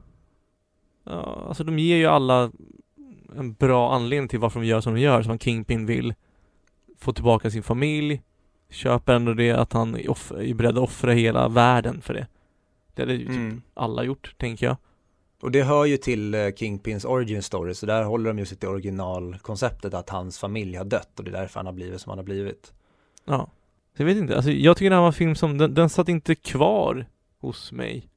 [1.08, 2.52] uh, alltså de ger ju alla
[3.38, 6.14] en bra anledning till varför de gör som de gör, som Kingpin vill
[7.00, 8.22] få tillbaka sin familj,
[8.70, 12.28] köper ändå det att han är, off- är beredd att offra hela världen för det.
[12.96, 13.62] Det hade ju typ Mm.
[13.74, 14.78] alla gjort, tänker jag.
[15.42, 18.58] Och det hör ju till eh, Kingpins origin story, så där håller de ju sig
[18.58, 22.10] till originalkonceptet att hans familj har dött och det är därför han har blivit som
[22.10, 22.74] han har blivit.
[23.26, 23.50] Ja.
[23.96, 25.90] Så jag vet inte, alltså jag tycker det här var en film som, den, den
[25.90, 27.06] satt inte kvar
[27.40, 28.10] hos mig.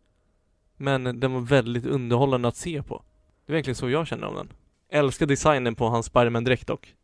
[0.76, 3.02] Men den var väldigt underhållande att se på.
[3.46, 4.48] Det är verkligen så jag känner om den.
[4.96, 6.94] Älskar designen på hans Spiderman-dräkt dock.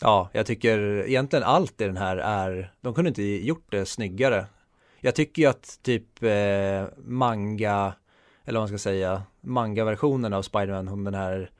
[0.00, 4.46] Ja, jag tycker egentligen allt i den här är, de kunde inte gjort det snyggare.
[5.00, 7.94] Jag tycker ju att typ eh, manga,
[8.44, 11.50] eller vad man ska säga, manga-versionen av Spiderman, hon den här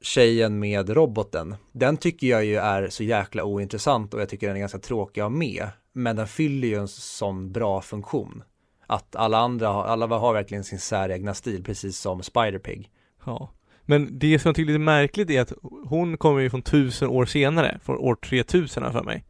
[0.00, 4.56] tjejen med roboten, den tycker jag ju är så jäkla ointressant och jag tycker den
[4.56, 5.68] är ganska tråkig att ha med.
[5.92, 8.42] Men den fyller ju en sån bra funktion.
[8.86, 12.88] Att alla andra, alla har verkligen sin säregna stil, precis som Spider-Pig.
[13.24, 13.50] Ja.
[13.82, 15.52] Men det som jag tycker är lite märkligt är att
[15.84, 19.24] hon kommer ju från tusen år senare, från år 3000 här för mig.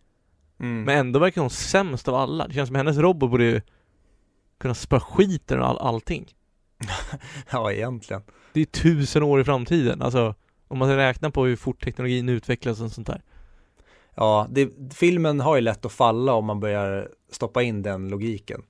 [0.60, 0.84] Mm.
[0.84, 2.48] Men ändå verkar hon sämst av alla.
[2.48, 3.60] Det känns som hennes robot borde ju
[4.58, 6.34] kunna spöa skiten ur all, allting.
[7.50, 8.22] Ja, egentligen.
[8.52, 10.34] Det är tusen år i framtiden, alltså
[10.68, 13.22] om man räknar på hur fort teknologin utvecklas och sånt där.
[14.14, 18.62] Ja, det, filmen har ju lätt att falla om man börjar stoppa in den logiken.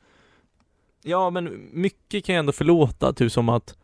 [1.03, 3.77] Ja, men mycket kan jag ändå förlåta, typ som att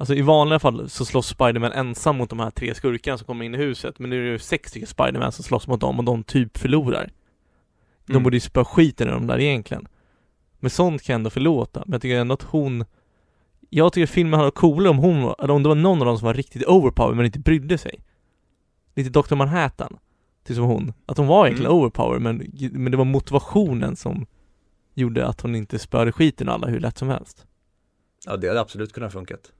[0.00, 3.44] Alltså i vanliga fall så slåss Spiderman ensam mot de här tre skurkarna som kommer
[3.44, 5.98] in i huset, men nu är det ju sex stycken Spiderman som slåss mot dem
[5.98, 7.10] och de typ förlorar.
[8.06, 8.22] De Mm.
[8.22, 9.88] borde ju spöa skiten ur dem där egentligen.
[10.60, 12.84] Men sånt kan jag ändå förlåta, men jag tycker ändå att hon
[13.70, 16.18] Jag tycker filmen hade varit coolare om hon, eller om det var någon av dem
[16.18, 18.00] som var riktigt overpowered men inte brydde sig.
[18.96, 19.34] Lite Dr.
[19.34, 19.98] Manhattan.
[20.44, 20.92] Till som hon.
[21.06, 21.82] Att hon var egentligen Mm.
[21.82, 24.26] overpowered men, men det var motivationen som
[24.94, 27.46] gjorde att hon inte spörde skiten alla hur lätt som helst.
[28.26, 29.52] Ja, det hade absolut kunnat funkat.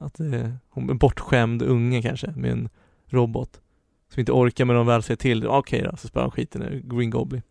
[0.00, 2.68] Att eh, hon är en bortskämd unge kanske med en
[3.06, 3.60] robot.
[4.08, 5.46] Som inte orkar med de väl säger till.
[5.46, 7.42] Okej då, så spöar han skiten ur Green Goblin.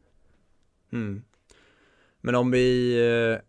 [0.93, 1.24] Mm.
[2.22, 2.97] Men om vi
[3.34, 3.41] eh,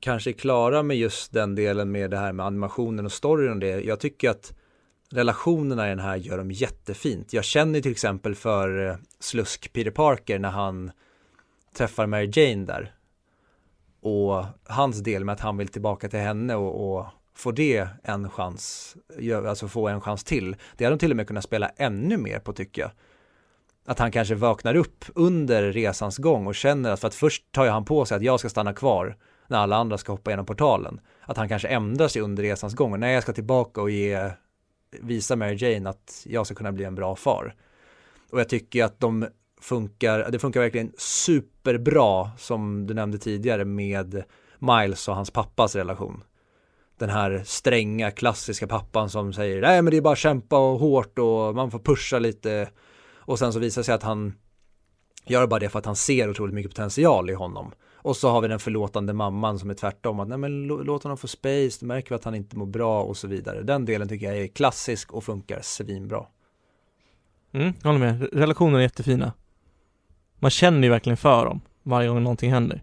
[0.00, 3.58] kanske är klara med just den delen med det här med animationen och storyn och
[3.58, 3.80] det.
[3.80, 4.52] Jag tycker att
[5.10, 7.32] relationerna i den här gör dem jättefint.
[7.32, 10.90] Jag känner till exempel för eh, Slusk Peter Parker när han
[11.74, 12.94] träffar Mary Jane där.
[14.00, 17.06] Och hans del med att han vill tillbaka till henne och, och
[17.38, 18.96] får det en chans,
[19.46, 20.56] alltså få en chans till.
[20.76, 22.90] Det hade de till och med kunnat spela ännu mer på tycker jag.
[23.84, 27.64] Att han kanske vaknar upp under resans gång och känner att för att först tar
[27.64, 29.16] ju han på sig att jag ska stanna kvar
[29.46, 31.00] när alla andra ska hoppa genom portalen.
[31.20, 34.30] Att han kanske ändrar sig under resans gång och när jag ska tillbaka och ge,
[35.00, 37.54] visa Mary Jane att jag ska kunna bli en bra far.
[38.30, 39.26] Och jag tycker att de
[39.60, 44.22] funkar, det funkar verkligen superbra som du nämnde tidigare med
[44.58, 46.22] Miles och hans pappas relation.
[46.98, 50.78] Den här stränga klassiska pappan som säger nej men det är bara att kämpa och
[50.78, 52.68] hårt och man får pusha lite
[53.16, 54.34] och sen så visar det sig att han
[55.26, 57.72] gör bara det för att han ser otroligt mycket potential i honom.
[57.94, 61.18] Och så har vi den förlåtande mamman som är tvärtom att nej men låt honom
[61.18, 63.62] få space, då märker vi att han inte mår bra och så vidare.
[63.62, 66.26] Den delen tycker jag är klassisk och funkar svinbra.
[67.52, 68.28] Mm, jag håller med.
[68.32, 69.32] Relationerna är jättefina.
[70.38, 72.82] Man känner ju verkligen för dem varje gång någonting händer.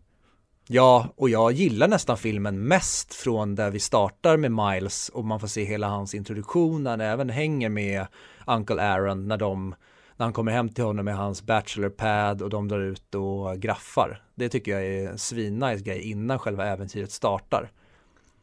[0.68, 5.40] Ja, och jag gillar nästan filmen mest från där vi startar med Miles och man
[5.40, 8.08] får se hela hans introduktion, när han även hänger med
[8.48, 9.76] Uncle Aaron när de
[10.18, 13.58] när han kommer hem till honom med hans bachelor pad och de drar ut och
[13.58, 14.24] graffar.
[14.36, 17.72] Det tycker jag är en svinnice grej innan själva äventyret startar.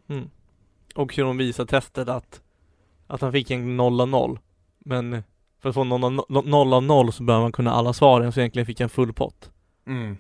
[0.09, 0.31] Mm.
[0.95, 2.43] Och hur de visar testet att,
[3.07, 4.39] att han fick en noll av noll.
[4.79, 5.23] Men
[5.61, 8.67] för att få noll av no- noll så behöver man kunna alla svaren så egentligen
[8.67, 9.51] fick en full pott.
[9.87, 10.17] Mm.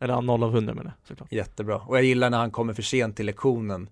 [0.00, 1.32] Eller ja, noll av hundra menar jag såklart.
[1.32, 1.76] Jättebra.
[1.78, 3.88] Och jag gillar när han kommer för sent till lektionen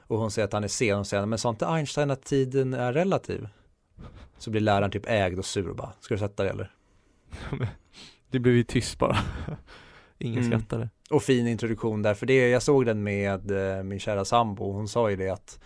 [0.00, 2.74] och hon säger att han är sen och säger men sa inte Einstein att tiden
[2.74, 3.48] är relativ?
[4.38, 6.70] Så blir läraren typ ägd och sur och bara, ska du sätta dig eller?
[8.30, 9.16] Det blev ju tyst bara.
[10.18, 10.50] Ingen Mm.
[10.50, 10.88] skrattade.
[11.10, 14.88] Och fin introduktion där, för det, jag såg den med eh, min kära sambo hon
[14.88, 15.60] sa ju det att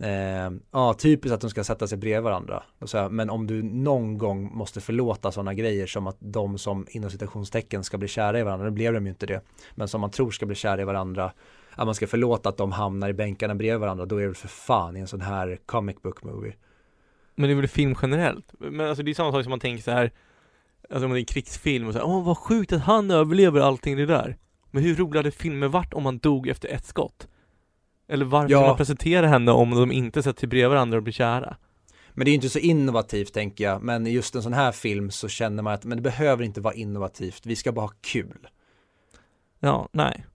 [0.00, 2.62] eh, ja, typiskt att de ska sätta sig bredvid varandra.
[2.84, 6.86] Så här, men om du någon gång måste förlåta sådana grejer som att de som
[6.90, 9.40] inom citationstecken ska bli kära i varandra, nu blev de ju inte det,
[9.74, 11.32] men som man tror ska bli kära i varandra,
[11.70, 14.48] att man ska förlåta att de hamnar i bänkarna bredvid varandra, då är det för
[14.48, 16.54] fan i en sån här comic book movie.
[17.34, 18.54] Men det är väl film generellt?
[18.58, 20.12] Men alltså det är samma sak som man tänker så här
[20.90, 23.60] Alltså om det är en krigsfilm och så här, åh vad sjukt att han överlever
[23.60, 24.36] allting det där
[24.70, 27.28] Men hur rolig hade filmen varit om han dog efter ett skott?
[28.08, 28.60] Eller varför Ja.
[28.66, 31.56] man presentera henne om de inte sätter sig bredvid varandra och blir kära?
[32.12, 34.72] Men det är ju inte så innovativt tänker jag, men i just en sån här
[34.72, 37.92] film så känner man att men det behöver inte vara innovativt, vi ska bara ha
[38.00, 38.48] kul.
[39.60, 40.26] Ja, nej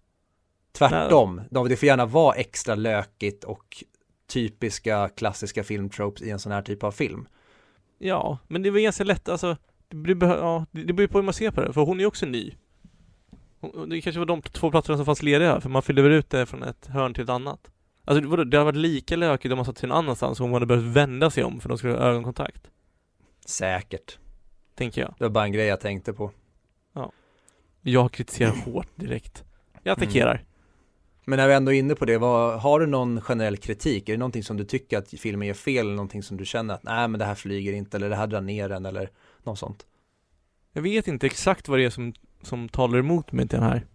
[0.72, 3.84] Tvärtom, de- det får gärna vara extra lökigt och
[4.28, 7.28] typiska klassiska filmtropes i en sån här typ av film.
[7.98, 9.58] Ja, men det var ganska lätt alltså
[9.90, 12.08] Det behö- ja, det beror på hur man ser på det, för hon är ju
[12.08, 12.54] också ny
[13.88, 16.46] Det kanske var de två platserna som fanns lediga, för man fyllde väl ut det
[16.46, 17.72] från ett hörn till ett annat
[18.06, 20.66] Alltså det, hade varit lika lökigt om man satt sig någon annanstans och hon hade
[20.66, 22.68] behövt vända sig om för de skulle ha ögonkontakt
[23.46, 24.18] Säkert.
[24.76, 26.32] Tänker jag Det var bara en grej jag tänkte på.
[27.82, 29.44] Jag kritiserar hårt direkt
[29.84, 30.44] Jag attackerar
[31.26, 34.10] Men när vi ändå är inne på det, vad, har du någon generell kritik?
[34.10, 36.74] Är det någonting som du tycker att filmen gör fel eller någonting som du känner
[36.74, 39.10] att nej men det här flyger inte eller det här drar ner den eller
[39.44, 39.86] något sånt?
[40.74, 43.86] Jag vet inte exakt vad det är som, som talar emot mig till den här.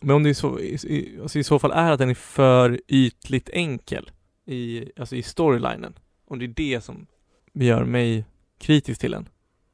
[0.00, 2.14] Men om det i så, i, i, alltså i så fall är att den är
[2.14, 4.10] för ytligt enkel
[4.46, 5.98] i, alltså i storylinen.
[6.24, 7.06] Om det är det som
[7.52, 8.24] gör mig
[8.58, 9.28] kritisk till den.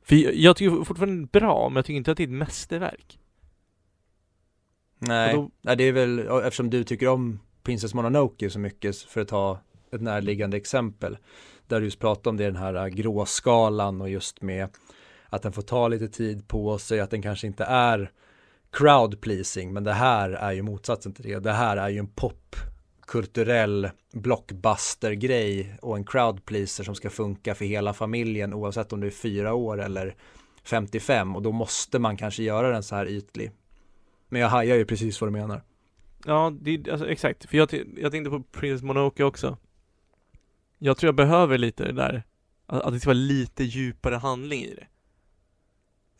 [0.05, 2.27] För jag, jag tycker fortfarande den är bra, men jag tycker inte att det är
[2.27, 3.19] ett mästerverk.
[4.99, 8.97] Nej, Och då- nej det är väl eftersom du tycker om Princess Mononoke så mycket
[8.97, 9.59] för att ta
[9.93, 11.19] ett närliggande exempel.
[11.67, 14.69] Där du just pratar om det den här äh, gråskalan och just med
[15.33, 18.11] att den får ta lite tid på sig, att den kanske inte är
[18.73, 21.39] crowd pleasing, men det här är ju motsatsen till det.
[21.39, 27.65] Det här är ju en popkulturell blockbuster-grej och en crowd pleaser som ska funka för
[27.65, 30.17] hela familjen oavsett om du är fyra år eller
[30.65, 33.51] 55 och då måste man kanske göra den så här ytlig.
[34.29, 35.63] Men jag hajar ju precis vad du menar.
[36.25, 39.57] Ja, det, alltså exakt, för jag, jag tänkte på Prince Monoke också
[40.79, 42.23] Jag tror jag behöver lite det där
[42.67, 44.87] Att, att det ska vara lite djupare handling i det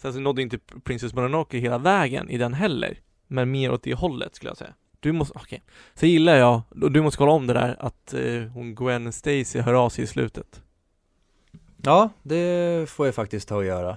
[0.03, 3.95] Sen så nådde inte Princess Mononoke hela vägen i den heller Men mer åt det
[3.95, 5.63] hållet skulle jag säga du måste, okej.
[5.95, 9.61] Så gillar jag, och du måste kolla om det där att eh, hon Gwen Stacy
[9.61, 10.63] hör av sig i slutet.
[11.83, 13.97] Ja, det får jag faktiskt ta och göra.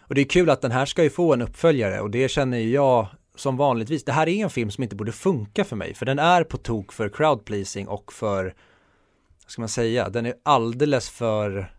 [0.00, 2.58] Och det är kul att den här ska ju få en uppföljare och det känner
[2.58, 4.04] ju jag som vanligtvis.
[4.04, 6.56] Det här är en film som inte borde funka för mig, för den är på
[6.56, 11.72] tok för crowd pleasing och för, vad ska man säga, den är alldeles för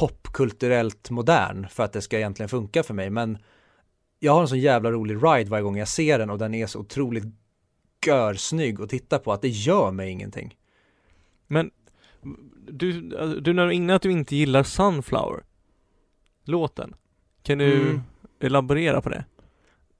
[0.00, 3.10] popkulturellt modern för att det ska egentligen funka för mig.
[3.10, 3.38] Men
[4.18, 6.66] jag har en sån jävla rolig ride varje gång jag ser den och den är
[6.66, 7.24] så otroligt
[8.06, 10.56] görsnygg att titta på att det gör mig ingenting.
[11.46, 11.70] Men
[12.68, 12.92] du,
[13.40, 15.42] du nämnde innan att du inte gillar Sunflower
[16.44, 16.94] låten.
[17.42, 18.00] Kan du Mm.
[18.40, 19.24] elaborera på det?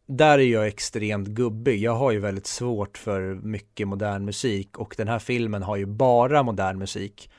[0.07, 1.83] Där är jag extremt gubbig.
[1.83, 5.87] Jag har ju väldigt svårt för mycket modern musik och den här filmen har ju
[5.87, 7.31] bara modern musik.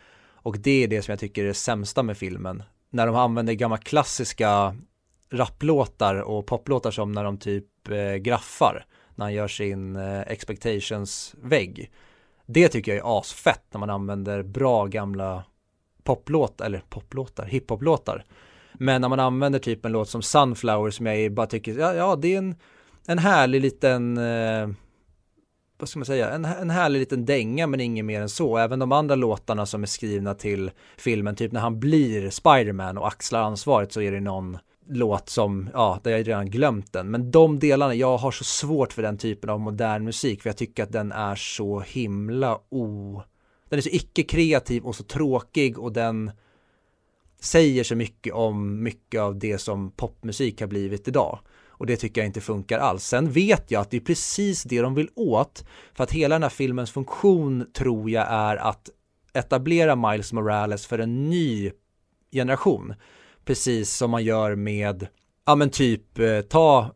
[0.43, 2.63] Och det är det som jag tycker är det sämsta med filmen.
[2.89, 4.75] När de använder gamla klassiska
[5.29, 8.85] rapplåtar och poplåtar som när de typ eh, graffar.
[9.15, 11.91] När han gör sin eh, expectations-vägg.
[12.45, 15.43] Det tycker jag är asfett när man använder bra gamla
[16.03, 18.25] poplåtar, eller poplåtar, hiphoplåtar.
[18.73, 22.15] Men när man använder typ en låt som Sunflower som jag bara tycker, ja, ja
[22.15, 22.55] det är en,
[23.07, 24.69] en härlig liten, eh,
[25.81, 28.57] vad ska man säga, en, en härlig liten dänga men inget mer än så.
[28.57, 33.07] Även de andra låtarna som är skrivna till filmen, typ när han blir Spiderman och
[33.07, 34.57] axlar ansvaret så är det någon
[34.87, 37.11] låt som, ja, där jag redan glömt den.
[37.11, 40.57] Men de delarna, jag har så svårt för den typen av modern musik för jag
[40.57, 43.21] tycker att den är så himla o...
[43.69, 46.31] Den är så icke kreativ och så tråkig och den
[47.39, 51.39] säger så mycket om mycket av det som popmusik har blivit idag.
[51.81, 53.03] Och det tycker jag inte funkar alls.
[53.03, 55.65] Sen vet jag att det är precis det de vill åt.
[55.93, 58.89] För att hela den här filmens funktion tror jag är att
[59.33, 61.71] etablera Miles Morales för en ny
[62.31, 62.93] generation.
[63.45, 65.07] Precis som man gör med,
[65.45, 66.91] ja men typ eh, ta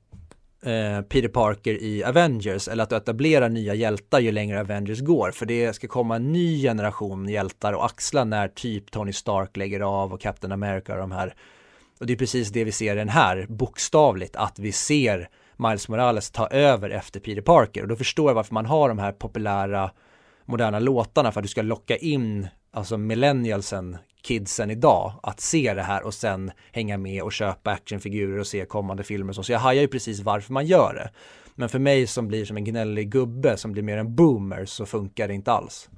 [0.66, 5.32] eh, Peter Parker i Avengers eller att du etablerar nya hjältar ju längre Avengers går
[5.32, 9.80] för det ska komma en ny generation hjältar och axla när typ Tony Stark lägger
[9.80, 11.36] av och Captain America och de här
[12.00, 15.90] och det är precis det vi ser i den här bokstavligt att vi ser Miles
[15.90, 19.12] Morales ta över efter Peter Parker och då förstår jag varför man har de här
[19.12, 19.92] populära
[20.46, 25.82] moderna låtarna för att du ska locka in alltså millennialsen kidsen idag att se det
[25.82, 29.44] här och sen hänga med och köpa actionfigurer och se kommande filmer och så.
[29.44, 31.12] Så jag hajar ju precis varför man gör det.
[31.56, 34.86] Men för mig som blir som en gnällig gubbe som blir mer en boomer så
[34.86, 35.90] funkar det inte alls.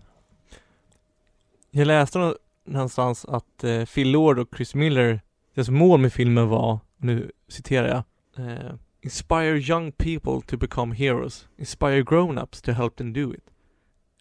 [1.71, 2.33] Jag läste
[2.65, 5.21] någonstans att eh, Phil Lord och Chris Miller,
[5.57, 8.03] deras mål med filmen var, nu citerar jag,
[8.45, 11.47] eh, Inspire young people to become heroes.
[11.57, 13.43] Inspire grown-ups to help them do it.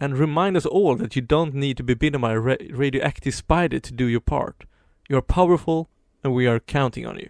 [0.01, 3.35] And remind us all that you don't need to be bitten by a ra- radioactive
[3.35, 4.65] spider to do your part.
[5.09, 5.89] You are powerful
[6.25, 7.29] and we are counting on you.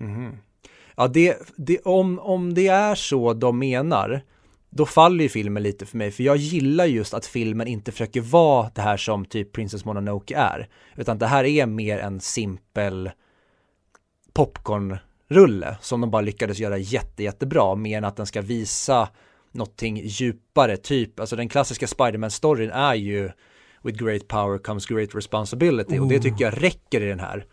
[0.00, 0.36] Mm -hmm.
[0.96, 4.22] Ja, det, det, om, om det är så de menar,
[4.74, 8.20] då faller ju filmen lite för mig, för jag gillar just att filmen inte försöker
[8.20, 13.10] vara det här som typ Princess Mononoke är, utan det här är mer en simpel
[14.32, 19.08] popcornrulle som de bara lyckades göra jätte, jättebra, mer än att den ska visa
[19.52, 23.30] någonting djupare, typ, alltså den klassiska Spiderman-storyn är ju
[23.84, 27.46] With great power comes great responsibility och det tycker jag räcker i den här.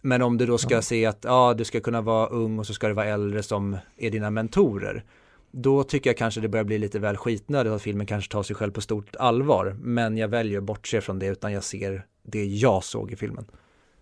[0.00, 0.82] Men om du då ska Ja.
[0.82, 3.76] se att ja, du ska kunna vara ung och så ska det vara äldre som
[3.96, 5.04] är dina mentorer.
[5.52, 8.56] Då tycker jag kanske det börjar bli lite väl skitnödigt att filmen kanske tar sig
[8.56, 9.76] själv på stort allvar.
[9.80, 13.44] Men jag väljer att bortse från det utan jag ser det jag såg i filmen.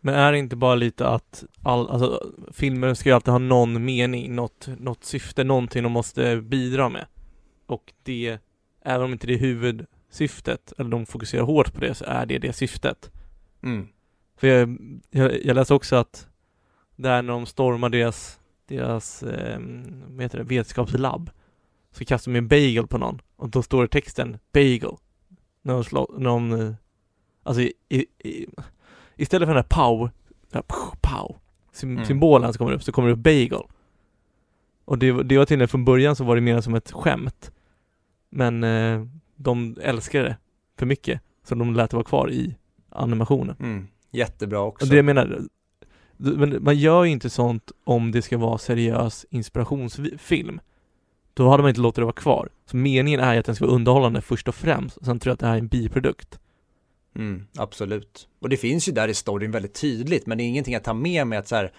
[0.01, 3.85] Men är det inte bara lite att all, alltså, filmer ska ju alltid ha någon
[3.85, 7.07] mening, något, något syfte, någonting de måste bidra med.
[7.67, 8.39] Och det,
[8.85, 12.39] även om inte det är huvudsyftet, eller de fokuserar hårt på det, så är det
[12.39, 13.11] det syftet.
[13.63, 13.89] Mm.
[14.37, 14.79] För jag,
[15.11, 16.27] jag, jag läste också att
[16.97, 19.61] där när de stormar deras, deras, eh,
[20.07, 21.31] vad heter det, vetenskapslabb,
[21.93, 24.97] så kastar de en bagel på någon, och då står det texten 'bagel'
[25.63, 26.73] när de slår, när de, eh,
[27.43, 28.47] alltså i, i, i,
[29.17, 30.11] istället för den här pow,
[30.51, 31.37] den här pow,
[31.83, 32.05] Mm.
[32.05, 33.63] symbolen som kommer upp, så kommer det upp bagel.
[34.85, 37.53] Och det, var- det var tydligen från början så var det mer som ett skämt.
[38.31, 40.37] Men eh, de älskade det
[40.79, 42.57] för mycket, så de lät det vara kvar i
[42.89, 43.57] animationen.
[43.61, 43.89] Mm.
[44.11, 44.85] Jättebra också.
[44.87, 45.41] Och det jag menar,
[46.17, 50.61] men man gör ju inte sånt om det ska vara seriös inspirationsfilm.
[51.41, 52.49] Då hade man inte låtit det vara kvar.
[52.67, 54.97] Så meningen är ju att den ska vara underhållande först och främst.
[54.97, 56.39] Och sen tror jag att det här är en biprodukt.
[57.17, 58.29] Mm, absolut.
[58.41, 60.95] Och det finns ju där i storyn väldigt tydligt, men det är ingenting att ta
[60.95, 61.73] med mig att så här,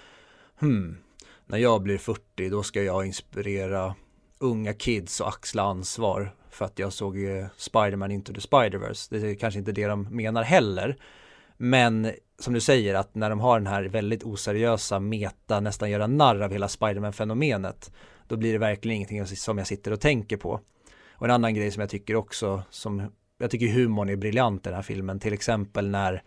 [0.59, 0.97] hmm,
[1.45, 3.95] när jag blir 40 då ska jag inspirera
[4.39, 9.07] unga kids och axla ansvar för att jag såg eh, Spider-Man Into the Spider-Verse.
[9.09, 10.97] Det är kanske inte det de menar heller.
[11.57, 16.07] Men som du säger att när de har den här väldigt oseriösa meta, nästan göra
[16.07, 17.91] narr av hela Spider-Man-fenomenet,
[18.32, 20.59] då blir det verkligen ingenting som jag sitter och tänker på.
[21.11, 24.69] Och en annan grej som jag tycker också, som jag tycker humorn är briljant i
[24.69, 26.23] den här filmen, till exempel när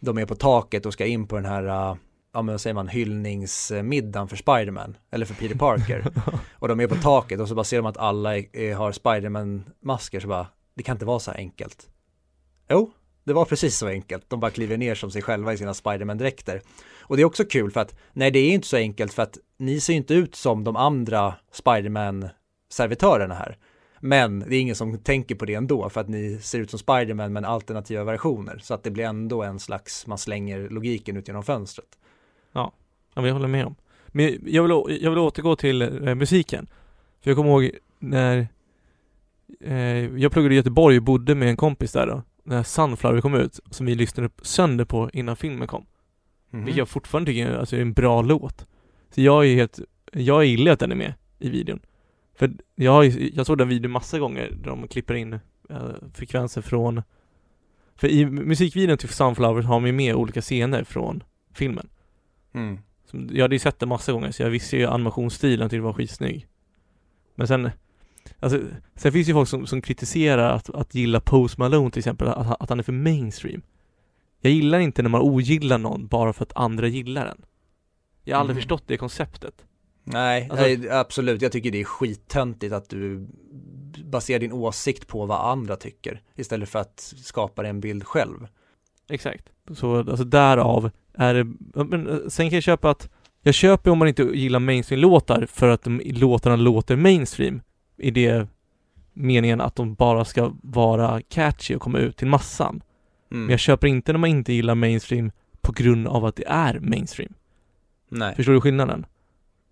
[0.00, 1.96] de är på taket och ska in på den här, uh,
[2.32, 6.04] ja men vad säger man, hyllningsmiddagen för Spiderman, eller för Peter Parker.
[6.58, 10.20] och de är på taket och så bara ser de att alla är, har Spiderman-masker,
[10.20, 11.88] så bara, det kan inte vara så här enkelt.
[12.68, 12.90] Jo,
[13.24, 14.30] det var precis så enkelt.
[14.30, 16.62] De bara kliver ner som sig själva i sina Spiderman-dräkter.
[17.00, 19.38] Och det är också kul för att, nej det är inte så enkelt för att
[19.60, 23.56] ni ser inte ut som de andra Spiderman-servitörerna här.
[24.00, 26.78] Men det är ingen som tänker på det ändå för att ni ser ut som
[26.78, 28.58] Spiderman men alternativa versioner.
[28.62, 31.88] Så att det blir ändå en slags, man slänger logiken ut genom fönstret.
[32.52, 32.72] Ja,
[33.14, 33.74] ja jag håller med om.
[34.06, 36.66] Men jag vill, jag vill återgå till eh, musiken.
[37.20, 38.48] För jag kommer ihåg när
[39.60, 42.22] eh, jag pluggade i Göteborg och bodde med en kompis där då.
[42.42, 45.86] När Sunflower kom ut, som vi lyssnade sönder på innan filmen kom.
[46.52, 46.64] Mm.
[46.64, 48.66] Vilket jag fortfarande tycker alltså, är en bra låt.
[49.10, 49.80] Så jag är helt,
[50.12, 51.80] jag gillar att den är med i videon.
[52.34, 55.32] För jag, jag såg den videon massa gånger där de klipper in
[55.70, 57.02] äh, frekvenser från
[57.96, 61.22] För i musikvideon till Sunflower har man med olika scener från
[61.54, 61.88] filmen.
[62.54, 62.78] Mm.
[63.06, 65.84] Som, jag hade ju sett den massa gånger så jag visste ju animationsstilen till det
[65.84, 66.46] var skitsnygg.
[67.34, 67.70] Men sen
[68.40, 68.60] Alltså,
[68.94, 72.28] sen finns det ju folk som, som kritiserar att, att gilla Post Malone till exempel,
[72.28, 73.62] att, att han är för mainstream.
[74.40, 77.42] Jag gillar inte när man ogillar någon bara för att andra gillar den.
[78.24, 78.62] Jag har aldrig mm.
[78.62, 79.64] förstått det konceptet.
[80.04, 81.42] Nej, alltså, nej, absolut.
[81.42, 83.26] Jag tycker det är skittöntigt att du
[84.04, 88.46] baserar din åsikt på vad andra tycker istället för att skapa en bild själv.
[89.08, 89.44] Exakt.
[89.74, 91.44] Så alltså därav är det,
[91.84, 93.10] men eh, sen kan jag köpa att
[93.42, 97.60] jag köper om man inte gillar mainstream-låtar för att de, låtarna låter mainstream
[97.96, 98.48] i det
[99.12, 102.82] meningen att de bara ska vara catchy och komma ut till massan.
[103.30, 103.44] Mm.
[103.44, 106.80] Men jag köper inte när man inte gillar mainstream på grund av att det är
[106.80, 107.32] mainstream.
[108.10, 108.34] Nej.
[108.36, 109.06] Förstår du skillnaden?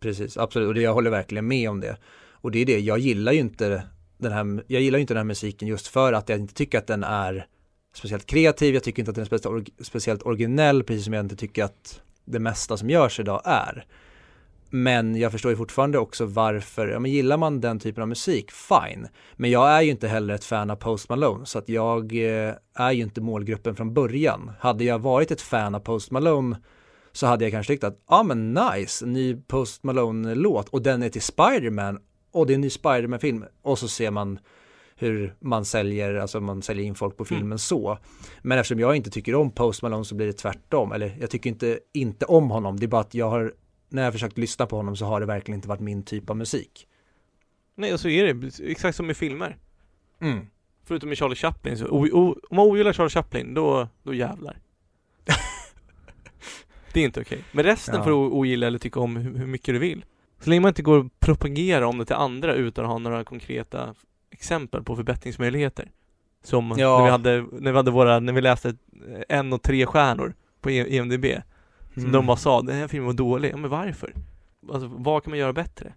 [0.01, 0.68] Precis, absolut.
[0.68, 1.97] Och det, jag håller verkligen med om det.
[2.32, 3.82] Och det är det, jag gillar ju inte
[4.18, 6.86] den här, jag gillar inte den här musiken just för att jag inte tycker att
[6.86, 7.47] den är
[7.95, 11.64] speciellt kreativ, jag tycker inte att den är speciellt originell, precis som jag inte tycker
[11.64, 13.86] att det mesta som görs idag är.
[14.70, 18.51] Men jag förstår ju fortfarande också varför, ja men gillar man den typen av musik,
[18.51, 19.09] fine.
[19.36, 22.55] Men jag är ju inte heller ett fan av Post Malone, så att jag eh,
[22.74, 24.51] är ju inte målgruppen från början.
[24.61, 26.57] Hade jag varit ett fan av Post Malone
[27.18, 31.02] så hade jag kanske tyckt att, ja ah, men nice, ny Post Malone-låt och den
[31.02, 31.98] är till Spiderman
[32.32, 34.38] och det är en ny Spiderman-film och så ser man
[34.96, 37.28] hur man säljer, alltså man säljer in folk på mm.
[37.28, 37.58] filmen mm.
[37.58, 37.98] så.
[38.42, 41.50] Men eftersom jag inte tycker om Post Malone så blir det tvärtom, eller jag tycker
[41.50, 43.54] inte, inte om honom, det är bara att jag har,
[43.88, 46.36] när jag försökt lyssna på honom så har det verkligen inte varit min typ av
[46.36, 46.86] musik.
[47.74, 49.56] Nej, och så är det, exakt som i filmer.
[50.20, 50.46] Mm.
[50.84, 54.58] Förutom i Charlie Chaplin, så, om man ogillar Charlie Chaplin, då, då jävlar.
[56.99, 57.44] Det är inte okej.
[57.53, 58.03] Men resten ja.
[58.03, 60.05] får du ogilla eller tycka om hur, hur mycket du vill.
[60.40, 63.24] Så länge man inte går och propagerar om det till andra utan att ha några
[63.24, 63.94] konkreta
[64.30, 65.90] exempel på förbättringsmöjligheter.
[66.42, 66.99] Som ja.
[66.99, 68.74] när, vi hade, när vi hade våra, när vi läste
[69.28, 71.24] en och tre stjärnor på EMDB.
[71.94, 72.12] Som mm.
[72.12, 73.53] de bara sa, den här filmen var dålig.
[73.53, 74.14] Ja, men varför?
[74.72, 75.92] Alltså, vad kan man göra bättre?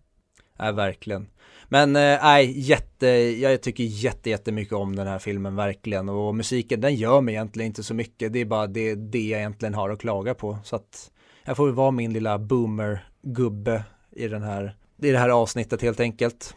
[0.59, 1.27] Nej, verkligen.
[1.73, 6.35] Men eh, nej, äh, jätte, jag tycker jätte, jättemycket om den här filmen verkligen och
[6.35, 8.33] musiken den gör mig egentligen inte så mycket.
[8.33, 10.57] Det är bara det, det jag egentligen har att klaga på.
[10.63, 11.11] Så att
[11.45, 15.99] jag får väl vara min lilla boomer-gubbe i den här, i det här avsnittet helt
[15.99, 16.55] enkelt.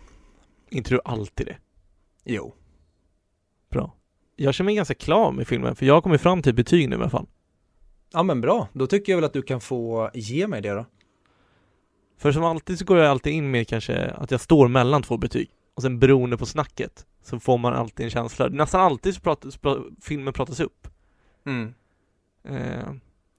[0.70, 1.56] Inte du alltid det?
[2.24, 2.54] Jo.
[3.70, 3.94] Bra.
[4.36, 6.96] Jag känner mig ganska klar med filmen för jag har kommit fram till betyg nu
[6.96, 7.26] i alla fall.
[8.12, 10.86] Ja men bra, då tycker jag väl att du kan få ge mig det då.
[12.16, 15.16] För som alltid så går jag alltid in med kanske att jag står mellan två
[15.16, 15.50] betyg.
[15.74, 18.48] Och sen beroende på snacket så får man alltid en känsla.
[18.48, 19.58] Nästan alltid så pratas,
[20.02, 20.88] filmen pratas upp.
[21.46, 21.74] Mm.
[22.44, 22.92] Eh,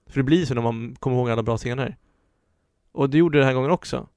[0.06, 1.96] för det blir så när man kommer ihåg alla bra scener.
[2.92, 4.08] Och det gjorde det den här gången också.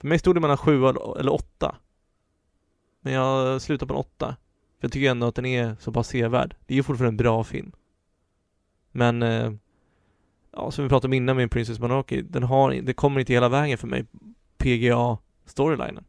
[0.00, 1.76] För mig stod det mellan sju eller åtta.
[3.00, 4.36] Men jag slutade på en åtta.
[4.80, 6.56] För jag tycker ändå att den är så pass sevärd.
[6.66, 7.72] Det är ju fortfarande en bra film.
[8.92, 9.52] Men eh,
[10.52, 13.48] ja, som vi pratade om innan med Princess Mononoke, den har, det kommer inte hela
[13.48, 14.06] vägen för mig,
[14.58, 16.04] PGA-storylinen.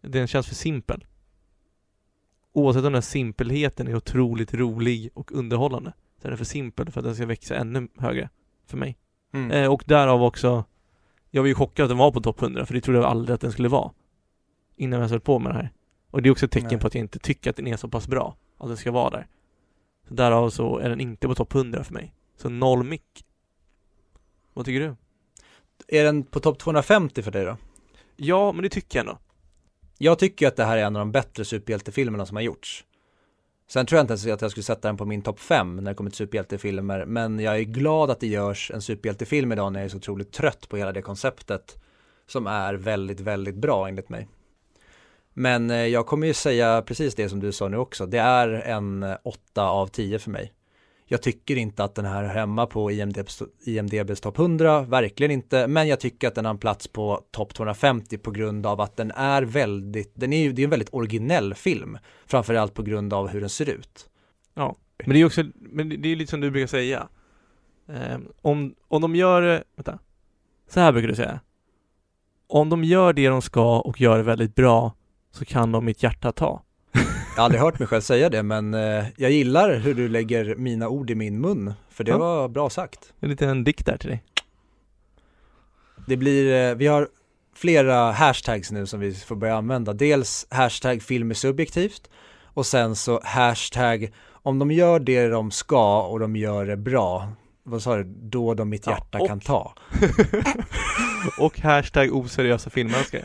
[0.00, 1.04] Den känns för simpel.
[2.52, 5.92] Oavsett om den simpelheten är otroligt rolig och underhållande,
[6.22, 8.28] så är den för simpel för att den ska växa ännu högre
[8.66, 8.96] för mig.
[9.32, 9.50] Mm.
[9.50, 10.64] Eh, och därav också,
[11.30, 13.34] jag var ju chockad att den var på topp 100, för det trodde jag aldrig
[13.34, 13.92] att den skulle vara.
[14.76, 15.72] Innan jag höll på med det här.
[16.10, 16.80] Och det är också ett tecken Nej.
[16.80, 19.10] på att jag inte tycker att den är så pass bra, att den ska vara
[19.10, 19.26] där.
[20.08, 22.14] Så därav så är den inte på topp 100 för mig.
[22.36, 23.24] Så noll mick
[24.58, 24.94] vad tycker du?
[25.98, 27.56] Är den på topp 250 för dig då?
[28.16, 29.16] Ja, men det tycker jag nog.
[29.98, 32.84] Jag tycker att det här är en av de bättre superhjältefilmerna som har gjorts.
[33.68, 35.82] Sen tror jag inte ens att jag skulle sätta den på min topp 5 när
[35.82, 39.80] det kommer till superhjältefilmer, men jag är glad att det görs en superhjältefilm idag när
[39.80, 41.76] jag är så otroligt trött på hela det konceptet
[42.26, 44.28] som är väldigt, väldigt bra enligt mig.
[45.34, 48.06] Men eh, jag kommer ju säga precis det som du sa nu också.
[48.06, 50.52] Det är en 8 av 10 för mig.
[51.10, 55.66] Jag tycker inte att den här är hemma på IMDBs, IMDBs topp 100, verkligen inte,
[55.66, 58.96] men jag tycker att den har en plats på topp 250 på grund av att
[58.96, 63.12] den är väldigt, den är ju, det är en väldigt originell film, framförallt på grund
[63.12, 64.10] av hur den ser ut.
[64.54, 67.08] Ja, men det är också, men det är lite som du brukar säga.
[67.88, 69.98] Ehm, om, om de gör vänta,
[70.68, 71.40] så här brukar du säga.
[72.46, 74.94] Om de gör det de ska och gör det väldigt bra
[75.30, 76.62] så kan de mitt hjärta ta.
[77.38, 80.54] Jag har aldrig hört mig själv säga det, men eh, jag gillar hur du lägger
[80.56, 82.18] mina ord i min mun, för det Ja.
[82.18, 83.12] var bra sagt.
[83.20, 84.24] En liten dikt där till dig.
[86.06, 87.08] Det blir, eh, vi har
[87.54, 89.92] flera hashtags nu som vi får börja använda.
[89.92, 92.10] Dels hashtag film är subjektivt
[92.44, 97.28] och sen så hashtag om de gör det de ska och de gör det bra,
[97.62, 99.74] vad sa du, då de mitt Ja, hjärta och- kan ta.
[101.38, 103.24] Och hashtag oseriösa filmälskare.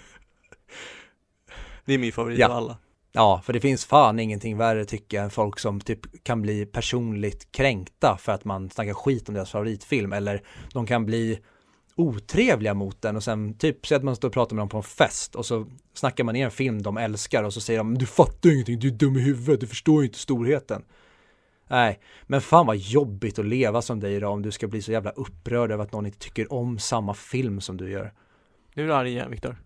[1.85, 2.47] Det är min favorit Ja.
[2.47, 2.77] av alla.
[3.15, 6.65] Ja, för det finns fan ingenting värre tycker jag än folk som typ kan bli
[6.65, 10.43] personligt kränkta för att man snackar skit om deras favoritfilm eller
[10.73, 11.39] de kan bli
[11.95, 14.77] otrevliga mot den och sen typ så att man står och pratar med dem på
[14.77, 17.97] en fest och så snackar man ner en film de älskar och så säger de
[17.97, 20.83] du fattar ingenting, du är dum i huvudet, du förstår inte storheten.
[21.67, 24.91] Nej, men fan vad jobbigt att leva som dig idag om du ska bli så
[24.91, 28.13] jävla upprörd över att någon inte tycker om samma film som du gör.
[28.75, 29.57] Nu är du arg igen Viktor.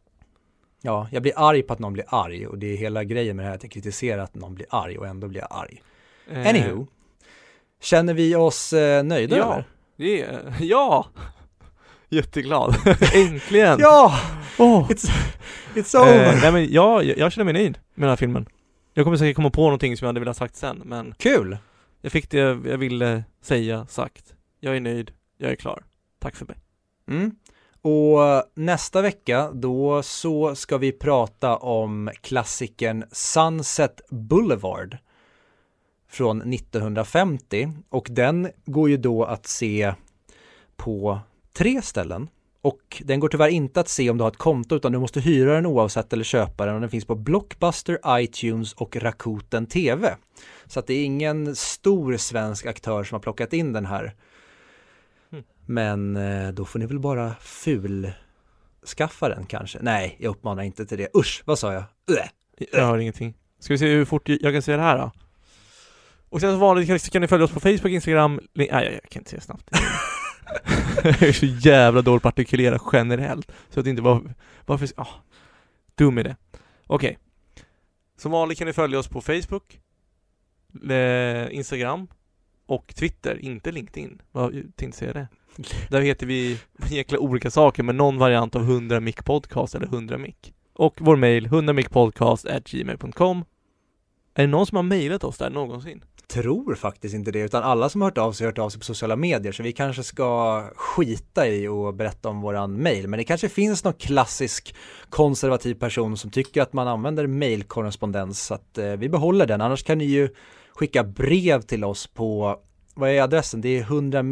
[0.82, 3.45] Ja, jag blir arg på att någon blir arg och det är hela grejen med
[3.45, 5.82] det här att jag kritiserar att någon blir arg och ändå blir jag arg.
[6.32, 6.88] Eh, Anywho,
[7.82, 9.63] känner vi oss eh, nöjda Ja.
[9.97, 11.07] är, ja!
[12.09, 12.75] Jätteglad.
[13.15, 13.80] Äntligen!
[13.80, 14.19] Ja,
[14.59, 14.89] Åh!
[14.89, 15.09] it's,
[15.75, 16.34] it's over.
[16.34, 18.45] Eh, nej men jag, jag känner mig nöjd med den här filmen.
[18.93, 21.57] Jag kommer säkert komma på någonting som jag hade velat sagt sen, men Kul!
[22.01, 24.34] jag fick det jag ville säga sagt.
[24.59, 25.84] Jag är nöjd, jag är klar.
[26.19, 26.55] Tack för mig.
[27.09, 27.32] Mm.
[27.88, 34.98] Och nästa vecka då så ska vi prata om klassikern Sunset Boulevard
[36.10, 39.94] från 1950 och den går ju då att se
[40.76, 41.20] på
[41.54, 42.30] tre ställen
[42.62, 45.20] och den går tyvärr inte att se om du har ett konto utan du måste
[45.20, 50.16] hyra den oavsett eller köpa den och den finns på Blockbuster, iTunes och Rakuten TV.
[50.66, 54.16] Så att det är ingen stor svensk aktör som har plockat in den här.
[55.68, 58.11] Men eh, då får ni väl bara ful
[58.97, 59.80] skaffa den kanske.
[59.82, 61.15] Nej, jag uppmanar inte till det.
[61.15, 61.84] Usch, vad sa jag?
[62.11, 62.30] Uä.
[62.72, 63.34] Jag hör ingenting.
[63.59, 65.11] Ska vi se hur fort jag kan se det här då?
[66.30, 69.09] Och sen som vanligt kan, kan ni följa oss på Facebook, Instagram, link- nej jag,
[69.09, 69.70] kan inte se snabbt.
[71.03, 73.51] jag är så jävla dålig på att artikulera generellt.
[73.70, 74.34] Så att det inte var,
[74.65, 75.07] varför, ah,
[75.95, 76.36] dum idé.
[76.88, 77.18] Okej.
[78.18, 79.80] Som vanligt kan ni följa oss på Facebook,
[81.51, 82.07] Instagram
[82.65, 84.22] och Twitter, inte LinkedIn.
[84.32, 85.28] Vad tänkte säga det?
[85.89, 90.18] Där heter vi jäkla olika saker, men någon variant av 100 mic podcast eller 100
[90.18, 90.36] mic.
[90.74, 91.74] Och vår mail 100
[92.66, 93.45] gmail.com
[94.36, 96.03] Är det någon som har mejlat oss där någonsin?
[96.28, 98.80] Tror faktiskt inte det, utan alla som har hört av sig har hört av sig
[98.80, 103.08] på sociala medier, så vi kanske ska skita i och berätta om våran mail.
[103.08, 104.76] Men det kanske finns någon klassisk
[105.10, 109.62] konservativ person som tycker att man använder mailkorrespondens, så att eh, vi behåller den.
[109.62, 110.30] Annars kan ni ju
[110.74, 112.60] skicka brev till oss på,
[112.95, 113.62] vad är adressen?
[113.62, 114.24] Det är 100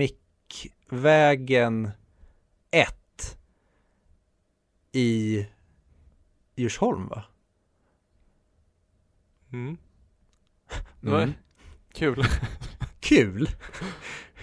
[0.89, 1.91] Mickvägen
[2.71, 3.37] 1
[4.91, 5.45] i
[6.55, 7.23] Djursholm va?
[9.53, 9.77] Mm.
[11.01, 11.33] Det var
[11.93, 12.23] kul.
[12.99, 13.49] Kul!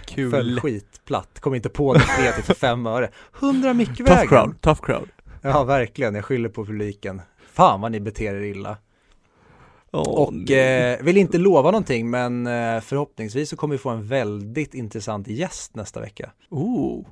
[0.04, 0.30] Kul.
[0.30, 3.10] Föll skitplatt, kom inte på något kreativt för fem öre.
[3.40, 4.28] 100 Tough Mickvägen!
[4.28, 5.08] crowd, tough crowd.
[5.42, 7.22] Ja, verkligen, jag skyller på publiken.
[7.46, 8.76] Fan vad ni beter er illa.
[9.92, 14.06] Åh, och eh, vill inte lova någonting, men eh, förhoppningsvis så kommer vi få en
[14.08, 16.32] väldigt intressant gäst nästa vecka.
[16.50, 17.06] Oh.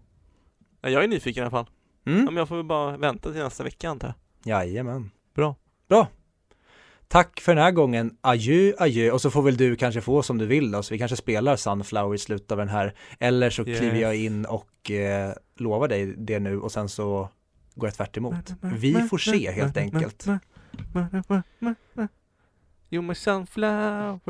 [0.81, 1.66] Ja, jag är nyfiken i alla fall.
[2.05, 2.24] Ja, Mm?
[2.24, 4.14] men jag får väl bara vänta till nästa vecka antar
[4.45, 4.64] jag.
[4.64, 5.11] Jajamän.
[5.35, 5.57] Bra.
[5.89, 6.09] Bra.
[7.09, 8.16] Tack för den här gången.
[8.20, 9.11] Adjö, adjö.
[9.11, 11.57] Och så får väl du kanske få som du vill då, så vi kanske spelar
[11.57, 12.95] Sunflower i slutet av den här.
[13.18, 13.78] Eller så Yes.
[13.78, 17.28] kliver jag in och eh, lovar dig det nu och sen så
[17.74, 18.35] går jag tvärt emot.
[18.62, 20.26] Vi får se helt enkelt.
[22.91, 24.20] You're my sunflower